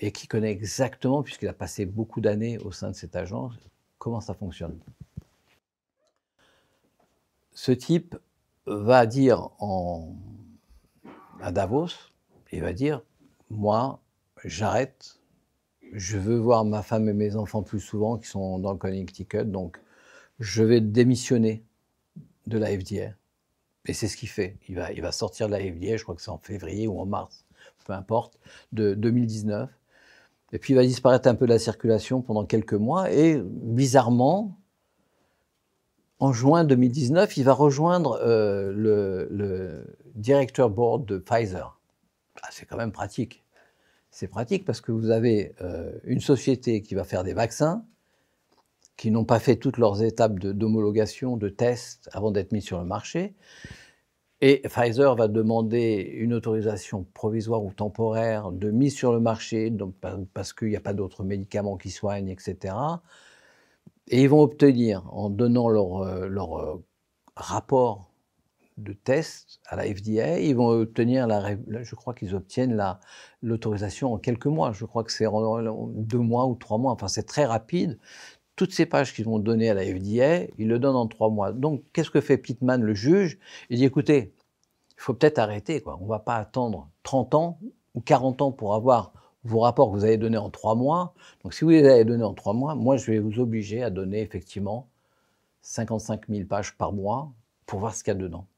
[0.00, 3.54] et qui connaît exactement, puisqu'il a passé beaucoup d'années au sein de cette agence,
[3.98, 4.78] comment ça fonctionne
[7.58, 8.16] ce type
[8.66, 9.50] va dire
[11.40, 11.88] à Davos,
[12.52, 13.02] il va dire,
[13.50, 14.00] moi,
[14.44, 15.18] j'arrête,
[15.92, 19.46] je veux voir ma femme et mes enfants plus souvent qui sont dans le Connecticut,
[19.46, 19.80] donc
[20.38, 21.64] je vais démissionner
[22.46, 23.16] de la FDA.
[23.86, 24.56] Et c'est ce qu'il fait.
[24.68, 27.00] Il va, il va sortir de la FDA, je crois que c'est en février ou
[27.00, 27.44] en mars,
[27.86, 28.38] peu importe,
[28.70, 29.68] de 2019.
[30.52, 33.10] Et puis il va disparaître un peu de la circulation pendant quelques mois.
[33.12, 34.58] Et bizarrement,
[36.20, 39.84] en juin 2019, il va rejoindre euh, le,
[40.14, 41.78] directeur board de Pfizer.
[42.42, 43.44] Ah, c'est quand même pratique.
[44.10, 47.84] C'est pratique parce que vous avez euh, une société qui va faire des vaccins,
[48.96, 52.84] qui n'ont pas fait toutes leurs étapes d'homologation, de, tests avant d'être mis sur le
[52.84, 53.34] marché.
[54.40, 59.94] Et Pfizer va demander une autorisation provisoire ou temporaire de mise sur le marché, donc,
[60.32, 62.74] parce qu'il n'y a pas d'autres médicaments qui soignent, etc.
[64.08, 66.84] Et ils vont obtenir, en donnant leur, euh, leur euh,
[67.36, 68.12] rapport
[68.78, 72.80] de test à la FDA, ils vont obtenir, la, je crois qu'ils obtiennent
[73.42, 74.72] l'autorisation en quelques mois.
[74.72, 76.92] Je crois que c'est en deux mois ou trois mois.
[76.92, 77.98] Enfin, c'est très rapide.
[78.58, 81.52] Toutes ces pages qu'ils vont donner à la FDA, ils le donnent en trois mois.
[81.52, 83.38] Donc, qu'est-ce que fait Pittman, le juge?
[83.70, 84.32] Il dit, écoutez,
[84.96, 85.80] il faut peut-être arrêter.
[85.86, 87.60] On ne va pas attendre 30 ans
[87.94, 89.12] ou 40 ans pour avoir
[89.44, 91.14] vos rapports que vous avez donnés en trois mois.
[91.44, 93.90] Donc, si vous les avez donnés en trois mois, moi, je vais vous obliger à
[93.90, 94.88] donner effectivement
[95.62, 97.30] 55 000 pages par mois
[97.64, 98.48] pour voir ce qu'il y a dedans.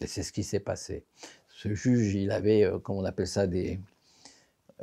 [0.00, 1.04] Et c'est ce qui s'est passé.
[1.48, 3.80] Ce juge, il avait, euh, comment on appelle ça, des,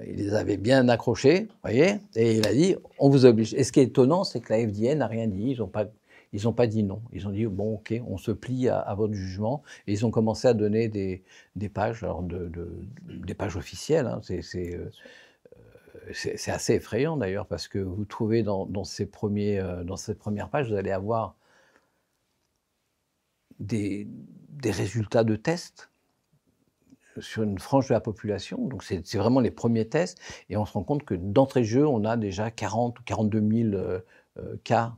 [0.07, 3.53] il les avait bien accrochés, voyez, et il a dit, on vous oblige.
[3.53, 5.85] Et ce qui est étonnant, c'est que la FDA n'a rien dit, ils n'ont pas,
[6.33, 7.01] ils ont pas dit non.
[7.11, 10.47] Ils ont dit, bon, ok, on se plie à, votre jugement, et ils ont commencé
[10.47, 11.23] à donner des,
[11.69, 12.51] pages, alors de,
[13.07, 14.21] des pages officielles, hein.
[14.23, 14.89] c'est, euh,
[16.13, 20.49] c'est, assez effrayant d'ailleurs, parce que vous trouvez dans, ces, premiers, euh, dans ces premières
[20.49, 21.35] pages, vous allez avoir
[23.59, 24.07] des
[24.63, 25.89] résultats de tests
[27.21, 28.57] sur une frange de la population.
[28.67, 30.19] Donc, c'est vraiment les premiers tests.
[30.49, 33.39] Et on se rend compte que d'entrée de jeu, on a déjà 40 ou 42
[33.39, 33.99] 000 euh,
[34.37, 34.95] euh, cas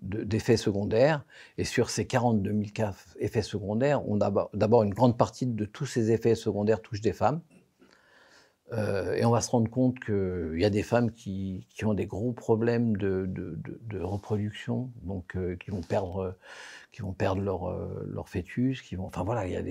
[0.00, 1.24] d'effets secondaires.
[1.58, 5.64] Et sur ces 42 000 cas d'effets secondaires, on a d'abord une grande partie de
[5.64, 7.42] tous ces effets secondaires touchent des femmes.
[8.72, 11.94] Euh, et on va se rendre compte qu'il y a des femmes qui, qui, ont
[11.94, 13.28] des gros problèmes de,
[14.00, 16.36] reproduction, donc qui vont perdre
[16.92, 19.62] qui vont perdre leur, euh, leur fœtus, qui vont, enfin voilà, il y a,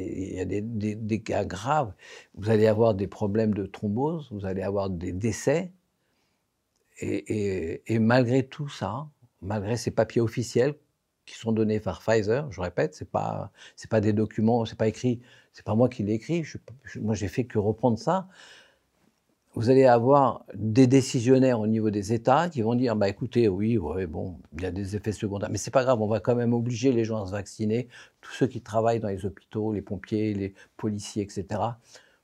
[0.46, 0.64] des,
[1.10, 1.94] y cas graves.
[2.36, 5.72] Vous allez avoir des problèmes de thrombose, vous allez avoir des décès,
[7.02, 9.08] et, malgré tout ça,
[9.42, 10.76] malgré ces papiers officiels
[11.26, 14.88] qui sont donnés par Pfizer, je répète, c'est pas c'est pas des documents, c'est pas
[14.88, 15.22] écrit,
[15.54, 16.44] c'est pas moi qui l'ai écrit,
[17.00, 18.28] moi j'ai fait que reprendre ça
[19.56, 23.78] vous allez avoir des décisionnaires au niveau des États qui vont dire bah écoutez, oui,
[23.78, 26.36] ouais, bon, il y a des effets secondaires, mais c'est pas grave, on va quand
[26.36, 27.88] même obliger les gens à se vacciner,
[28.22, 31.62] tous ceux qui travaillent dans les hôpitaux, les pompiers, les policiers, etc.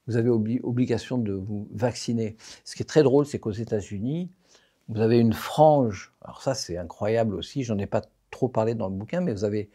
[0.07, 2.38] Vous avez obligation de vous vacciner.
[2.63, 4.30] Ce qui est très drôle, c'est qu'aux États-Unis,
[4.88, 6.13] vous avez une frange.
[6.21, 7.63] Alors ça, c'est incroyable aussi.
[7.63, 9.71] J'en ai pas trop parlé dans le bouquin, mais vous avez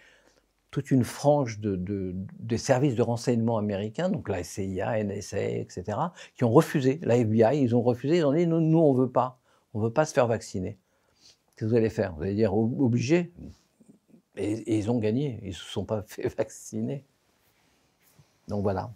[0.70, 5.98] toute une frange de, des services de renseignement américains, donc la CIA, NSA, etc.,
[6.36, 9.00] qui ont refusé, la FBI, ils ont refusé, ils ont dit, nous, nous on ne
[9.00, 9.40] veut pas,
[9.74, 10.78] on ne veut pas se faire vacciner.
[11.56, 12.14] Qu'est-ce que vous allez faire?
[12.14, 13.32] Vous allez dire, obligé?
[14.36, 17.04] Et, ils ont gagné, ils ne se sont pas fait vacciner.
[18.48, 18.92] Donc voilà.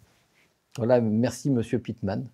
[0.76, 2.28] Voilà, merci Monsieur Pittman.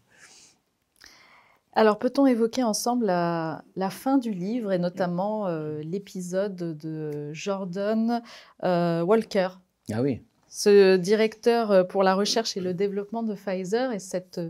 [1.80, 8.20] Alors, peut-on évoquer ensemble la, fin du livre et notamment euh, l'épisode de Jordan
[8.64, 9.48] euh, Walker?
[9.90, 10.20] Ah oui.
[10.50, 14.42] Ce directeur euh, pour la recherche et le développement de Pfizer et cette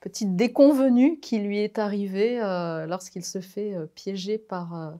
[0.00, 2.38] petite déconvenue qui lui est arrivée
[2.86, 4.94] lorsqu'il se fait piéger par,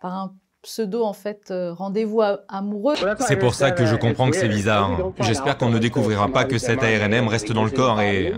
[0.00, 0.32] par un
[0.62, 2.94] pseudo en fait rendez-vous amoureux.
[3.18, 5.12] C'est pour ça que je comprends que c'est bizarre.
[5.20, 8.32] J'espère qu'on ne découvrira pas que cet ARNM reste dans le corps et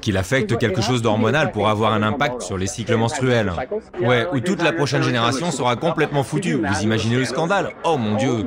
[0.00, 3.52] qu'il affecte quelque chose d'hormonal pour avoir un impact sur les cycles menstruels.
[4.00, 6.62] Ouais, où toute la prochaine génération sera complètement foutue.
[6.64, 8.46] Vous imaginez le scandale Oh mon dieu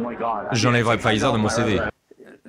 [0.51, 1.79] J'enlèverai Pfizer de mon CV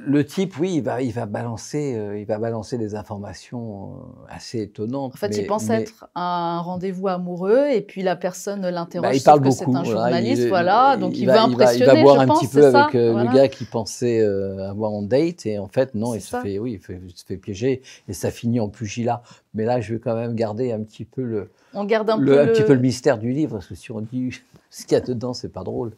[0.04, 4.34] le type, oui, il va, il va balancer, euh, il va balancer des informations euh,
[4.34, 5.12] assez étonnantes.
[5.14, 9.08] En fait, il pense être à un rendez-vous amoureux et puis la personne l'interroge.
[9.08, 9.72] Bah, il parle beaucoup.
[9.72, 10.96] C'est un journaliste, voilà.
[10.96, 11.92] donc il, veut impressionner.
[11.92, 15.46] Il va, boire un petit peu avec euh, le gars qui pensait avoir un date
[15.46, 18.60] et en fait non, il se fait, oui, il, se fait piéger et ça finit
[18.60, 19.22] en pugilat.
[19.54, 21.50] Mais là, je vais quand même garder un petit peu le.
[21.74, 24.00] On garde un, peu un petit peu le mystère du livre parce que si on
[24.00, 24.30] dit
[24.70, 25.92] ce qu'il y a dedans, c'est pas drôle.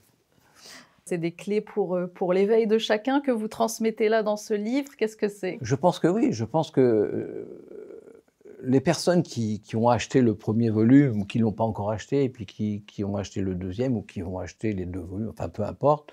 [1.07, 4.55] C'est des clés pour, euh, pour l'éveil de chacun que vous transmettez là dans ce
[4.55, 4.96] livre.
[4.96, 5.59] Qu'est-ce que c'est?
[5.61, 6.32] Je pense que oui.
[6.32, 8.14] Je pense que euh,
[8.62, 11.90] les personnes qui, qui, ont acheté le premier volume ou qui ne l'ont pas encore
[11.90, 15.00] acheté et puis qui, qui, ont acheté le deuxième ou qui ont acheté les deux
[15.00, 16.12] volumes, enfin peu importe,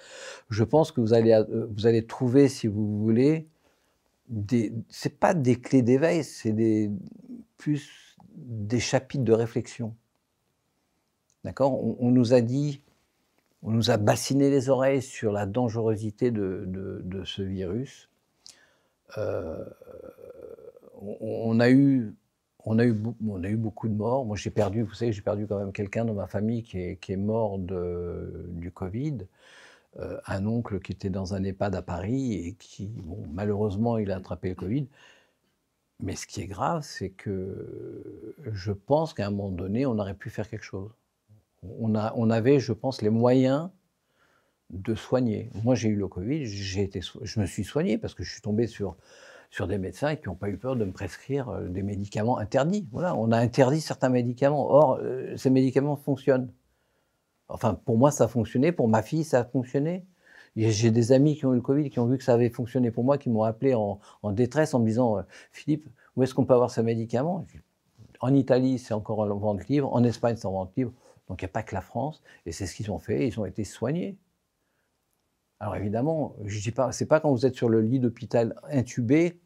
[0.49, 3.47] je pense que vous allez, euh, vous allez trouver, si vous voulez,
[4.27, 6.89] des, c'est pas des clés d'éveil, c'est
[7.57, 9.95] plus des chapitres de réflexion.
[11.43, 11.79] D'accord?
[11.99, 12.81] On, nous a dit
[13.63, 18.09] on nous a bassiné les oreilles sur la dangerosité de, ce virus.
[19.17, 19.63] Euh,
[20.99, 22.15] on, a eu,
[22.65, 24.25] beaucoup de morts.
[24.25, 27.15] Moi, j'ai perdu, vous savez, j'ai perdu quand même quelqu'un dans ma famille qui est,
[27.15, 29.27] mort du Covid.
[29.99, 32.89] Euh, un oncle qui était dans un EHPAD à Paris et qui,
[33.33, 34.87] malheureusement, il a attrapé le Covid.
[35.99, 40.15] Mais ce qui est grave, c'est que je pense qu'à un moment donné, on aurait
[40.15, 40.89] pu faire quelque chose
[41.63, 43.69] on, avait, je pense, les moyens
[44.69, 45.49] de soigner.
[45.63, 48.95] Moi, j'ai eu le Covid, je me suis soigné parce que je suis tombé sur,
[49.49, 52.87] sur des médecins qui n'ont pas eu peur de me prescrire euh, des médicaments interdits.
[52.91, 54.71] Voilà, on a interdit certains médicaments.
[54.71, 56.51] Or, euh, ces médicaments fonctionnent.
[57.49, 58.71] Enfin, pour moi, ça a fonctionné.
[58.71, 60.05] Pour ma fille, ça a fonctionné.
[60.55, 62.91] J'ai des amis qui ont eu le Covid, qui ont vu que ça avait fonctionné
[62.91, 66.33] pour moi, qui m'ont appelé en, en, détresse en me disant euh, Philippe, où est-ce
[66.33, 67.45] qu'on peut avoir ce médicament
[68.21, 69.93] En Italie, c'est encore en vente libre.
[69.93, 70.93] En Espagne, c'est en vente libre.
[71.31, 72.21] Donc, il n'y a pas que la France.
[72.45, 73.25] Et c'est ce qu'ils ont fait.
[73.25, 74.17] Ils ont été soignés.
[75.61, 79.39] Alors évidemment, je dis pas, c'est pas quand vous êtes sur le lit d'hôpital intubé.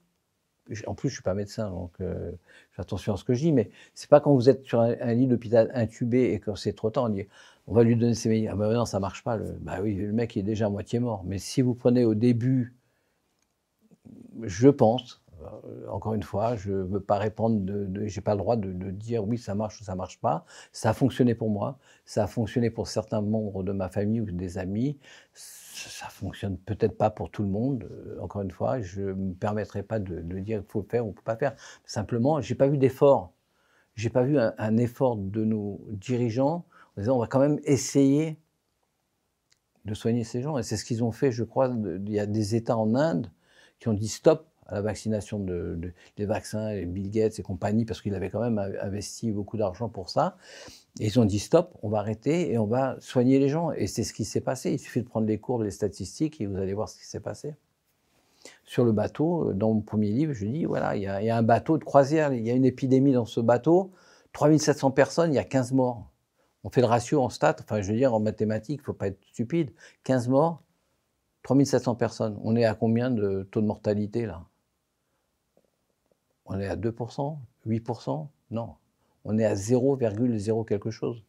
[0.88, 2.32] En plus, je suis pas médecin, donc euh,
[2.72, 3.52] fais attention à ce que je dis.
[3.52, 6.90] Mais c'est pas quand vous êtes sur un, lit d'hôpital intubé et que c'est trop
[6.90, 7.28] tard, on dit,
[7.68, 8.64] on va lui donner ses médicaments.
[8.64, 9.38] Ah ben non, ça marche pas.
[9.38, 11.24] Le, bah oui, le mec est déjà à moitié mort.
[11.24, 12.74] Mais si vous prenez au début,
[14.42, 15.22] je pense,
[15.90, 19.26] encore une fois, je ne veux pas répondre, de j'ai pas le droit de, dire
[19.26, 20.46] oui, ça marche ou ça marche pas.
[20.72, 24.26] Ça a fonctionné pour moi, ça a fonctionné pour certains membres de ma famille ou
[24.26, 24.98] des amis
[25.90, 27.88] ça fonctionne peut-être pas pour tout le monde.
[27.92, 31.06] Euh, encore une fois, je ne me permettrai pas de, dire qu'il faut le faire
[31.06, 31.56] ou ne peut pas faire.
[31.86, 33.34] Simplement, j'ai pas vu d'effort.
[33.96, 36.66] J'ai pas vu un, effort de nos dirigeants
[36.98, 38.38] en disant on va quand même essayer
[39.86, 40.58] de soigner ces gens.
[40.58, 41.68] Et c'est ce qu'ils ont fait, je crois.
[41.70, 43.32] il y a des États en Inde
[43.80, 48.02] qui ont dit stop à la vaccination de, des vaccins, Bill Gates et compagnie, parce
[48.02, 50.38] qu'ils avaient quand même investi beaucoup d'argent pour ça.
[51.00, 53.72] Et ils ont dit stop, on va arrêter et on va soigner les gens.
[53.72, 54.72] Et c'est ce qui s'est passé.
[54.72, 57.20] Il suffit de prendre les cours, les statistiques et vous allez voir ce qui s'est
[57.20, 57.54] passé.
[58.64, 61.78] Sur le bateau, dans mon premier livre, je dis voilà, il y, a, un bateau
[61.78, 63.92] de croisière, il y a une épidémie dans ce bateau,
[64.34, 66.10] 3700 personnes, il y a 15 morts.
[66.64, 68.94] On fait le ratio en stats, enfin je veux dire en mathématiques, il ne faut
[68.94, 69.72] pas être stupide.
[70.04, 70.62] 15 morts,
[71.44, 72.40] 3700 personnes.
[72.44, 74.46] On est à combien de taux de mortalité là?
[76.46, 77.38] On est à 2%,
[77.68, 78.76] 8% Non,
[79.24, 81.24] on est à 0,0 quelque chose.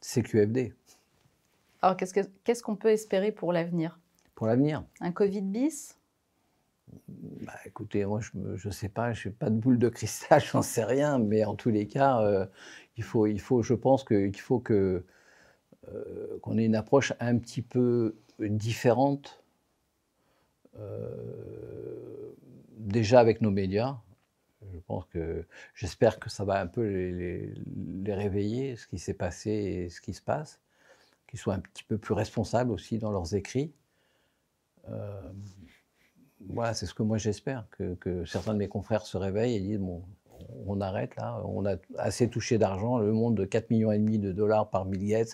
[0.00, 0.74] C'est QFD.
[1.82, 3.98] Alors, qu'est-ce qu'on peut espérer pour l'avenir?
[4.34, 4.84] Pour l'avenir?
[5.00, 5.98] Un Covid bis?
[7.08, 10.62] Bah, Écoutez, moi, je ne sais pas, je n'ai pas de boule de cristal, j'en
[10.62, 12.46] sais rien, mais en tous les cas, euh,
[12.96, 15.04] il, faut, il faut, je pense qu'il faut que,
[15.92, 19.42] euh, qu'on ait une approche un petit peu différente,
[20.78, 22.32] euh,
[22.78, 23.98] déjà avec nos médias,
[24.72, 29.50] je pense que j'espère que ça va un peu les, réveiller, ce qui s'est passé
[29.50, 30.60] et ce qui se passe,
[31.28, 33.72] qu'ils soient un petit peu plus responsables aussi dans leurs écrits.
[34.88, 35.20] Euh,
[36.48, 39.78] voilà, c'est ce que moi j'espère, que, certains de mes confrères se réveillent et disent
[39.78, 40.02] bon,
[40.66, 44.18] on arrête là, on a assez touché d'argent, le monde de 4,5 millions et demi
[44.18, 45.24] de dollars par Bill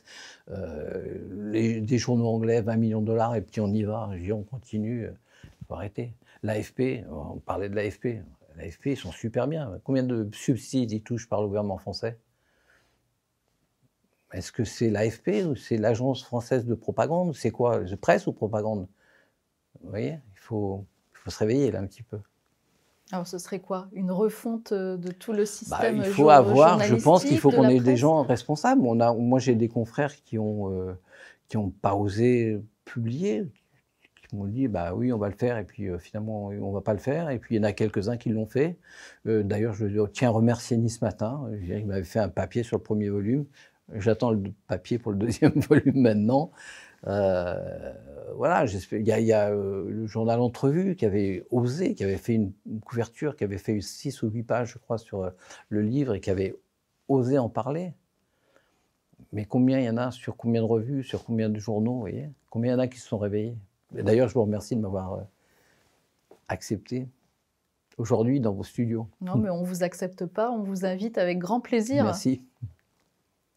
[0.49, 5.09] euh, des journaux anglais 20 millions de dollars et puis on y va, on continue,
[5.45, 6.15] il faut arrêter.
[6.45, 8.23] L'AFP, on parlait de l'AFP,
[8.57, 9.81] L'AFP, ils sont super bien.
[9.83, 12.19] Combien de subsides ils touchent par le gouvernement français?
[14.33, 17.35] Est-ce que c'est l'AFP ou c'est l'Agence française de propagande?
[17.35, 17.81] C'est quoi?
[18.01, 18.89] Presse ou propagande?
[19.83, 22.19] Vous voyez il faut, il faut se réveiller là un petit peu.
[23.13, 23.89] Alors ce serait quoi?
[23.93, 27.51] Une refonte euh, de tout le bah, système Il faut avoir, je pense qu'il faut
[27.51, 28.83] qu'on ait des gens responsables.
[28.85, 30.95] On a, moi j'ai des confrères qui ont, euh,
[31.49, 33.47] qui ont pas osé publier,
[34.35, 36.93] m'ont dit bah oui on va le faire et puis euh, finalement on va pas
[36.93, 38.79] le faire et puis il y en a quelques-uns qui l'ont fait.
[39.27, 42.77] Euh, d'ailleurs je tiens à remercier Nice ce matin, il m'avait fait un papier sur
[42.79, 43.47] le premier volume,
[43.95, 46.51] j'attends le papier pour le deuxième volume maintenant.
[47.07, 47.93] Euh,
[48.37, 52.17] voilà, il y a, il y a le journal Entrevue qui avait osé, qui avait
[52.17, 52.53] fait une,
[52.85, 55.31] couverture, qui avait fait 6 ou 8 pages je crois sur
[55.69, 56.57] le livre et qui avait
[57.09, 57.93] osé en parler.
[59.33, 62.01] Mais combien il y en a sur combien de revues, sur combien de journaux, vous
[62.01, 62.31] voyez?
[62.51, 63.57] Combien il y en a qui se sont réveillés?
[64.03, 65.23] D'ailleurs, je vous remercie de m'avoir euh,
[66.49, 67.09] accepté
[67.99, 69.09] aujourd'hui dans vos studios.
[69.21, 72.05] Non, mais on ne vous accepte pas, on vous invite avec grand plaisir.
[72.05, 72.45] Merci.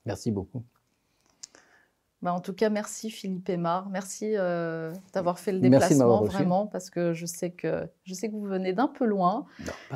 [0.05, 0.63] Merci beaucoup.
[2.23, 3.89] Bah, en tout cas, merci Philippe Aymar.
[3.89, 8.33] Merci euh, d'avoir fait le déplacement vraiment parce que je sais que je sais que
[8.33, 9.45] vous venez d'un peu loin.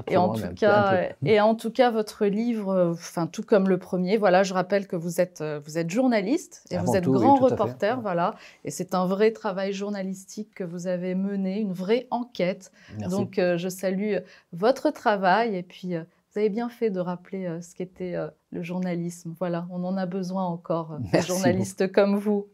[0.07, 4.17] et en tout cas, et en tout cas, votre livre, enfin tout comme le premier,
[4.17, 7.99] voilà, je rappelle que vous êtes euh, vous êtes journaliste et vous êtes grand reporter,
[8.01, 8.35] voilà.
[8.65, 12.71] Et c'est un vrai travail journalistique que vous avez mené, une vraie enquête.
[13.09, 14.17] Donc, euh, je salue
[14.53, 15.95] votre travail et puis
[16.33, 19.33] vous avez bien fait de rappeler euh, ce qu'était euh, le journalisme.
[19.39, 22.47] Voilà, on en a besoin encore, euh, des journalistes comme vous.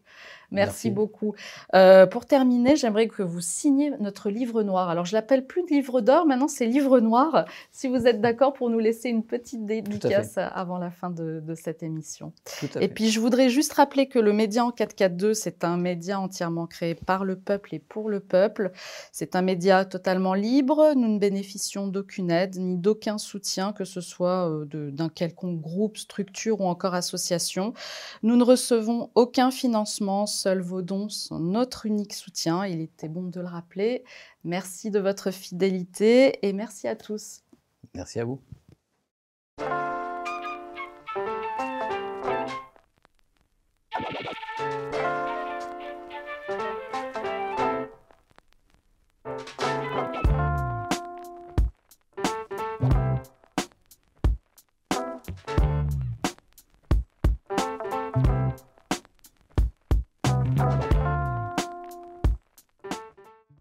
[0.52, 1.36] Merci, beaucoup.
[1.76, 4.90] Euh, pour terminer, j'aimerais que vous signiez notre livre noir.
[4.90, 7.46] Alors, je l'appelle plus livre d'or, maintenant c'est livre noir.
[7.72, 11.84] Si vous êtes d'accord pour nous laisser une petite dédicace avant la fin de, cette
[11.84, 12.32] émission.
[12.80, 16.68] et puis, je voudrais juste rappeler que le Média en 442, c'est un média entièrement
[16.68, 18.72] créé par le peuple et pour le peuple.
[19.12, 20.94] C'est un média totalement libre.
[20.96, 25.98] Nous ne bénéficions d'aucune aide ni d'aucun soutien, que ce soit euh, d'un quelconque groupe,
[25.98, 27.74] structure ou encore association.
[28.24, 32.66] Nous ne recevons aucun financement lancement, seuls vos dons sont notre unique soutien.
[32.66, 34.04] Il était bon de le rappeler.
[34.44, 37.42] Merci de votre fidélité et merci à tous.
[37.96, 38.40] Merci à vous.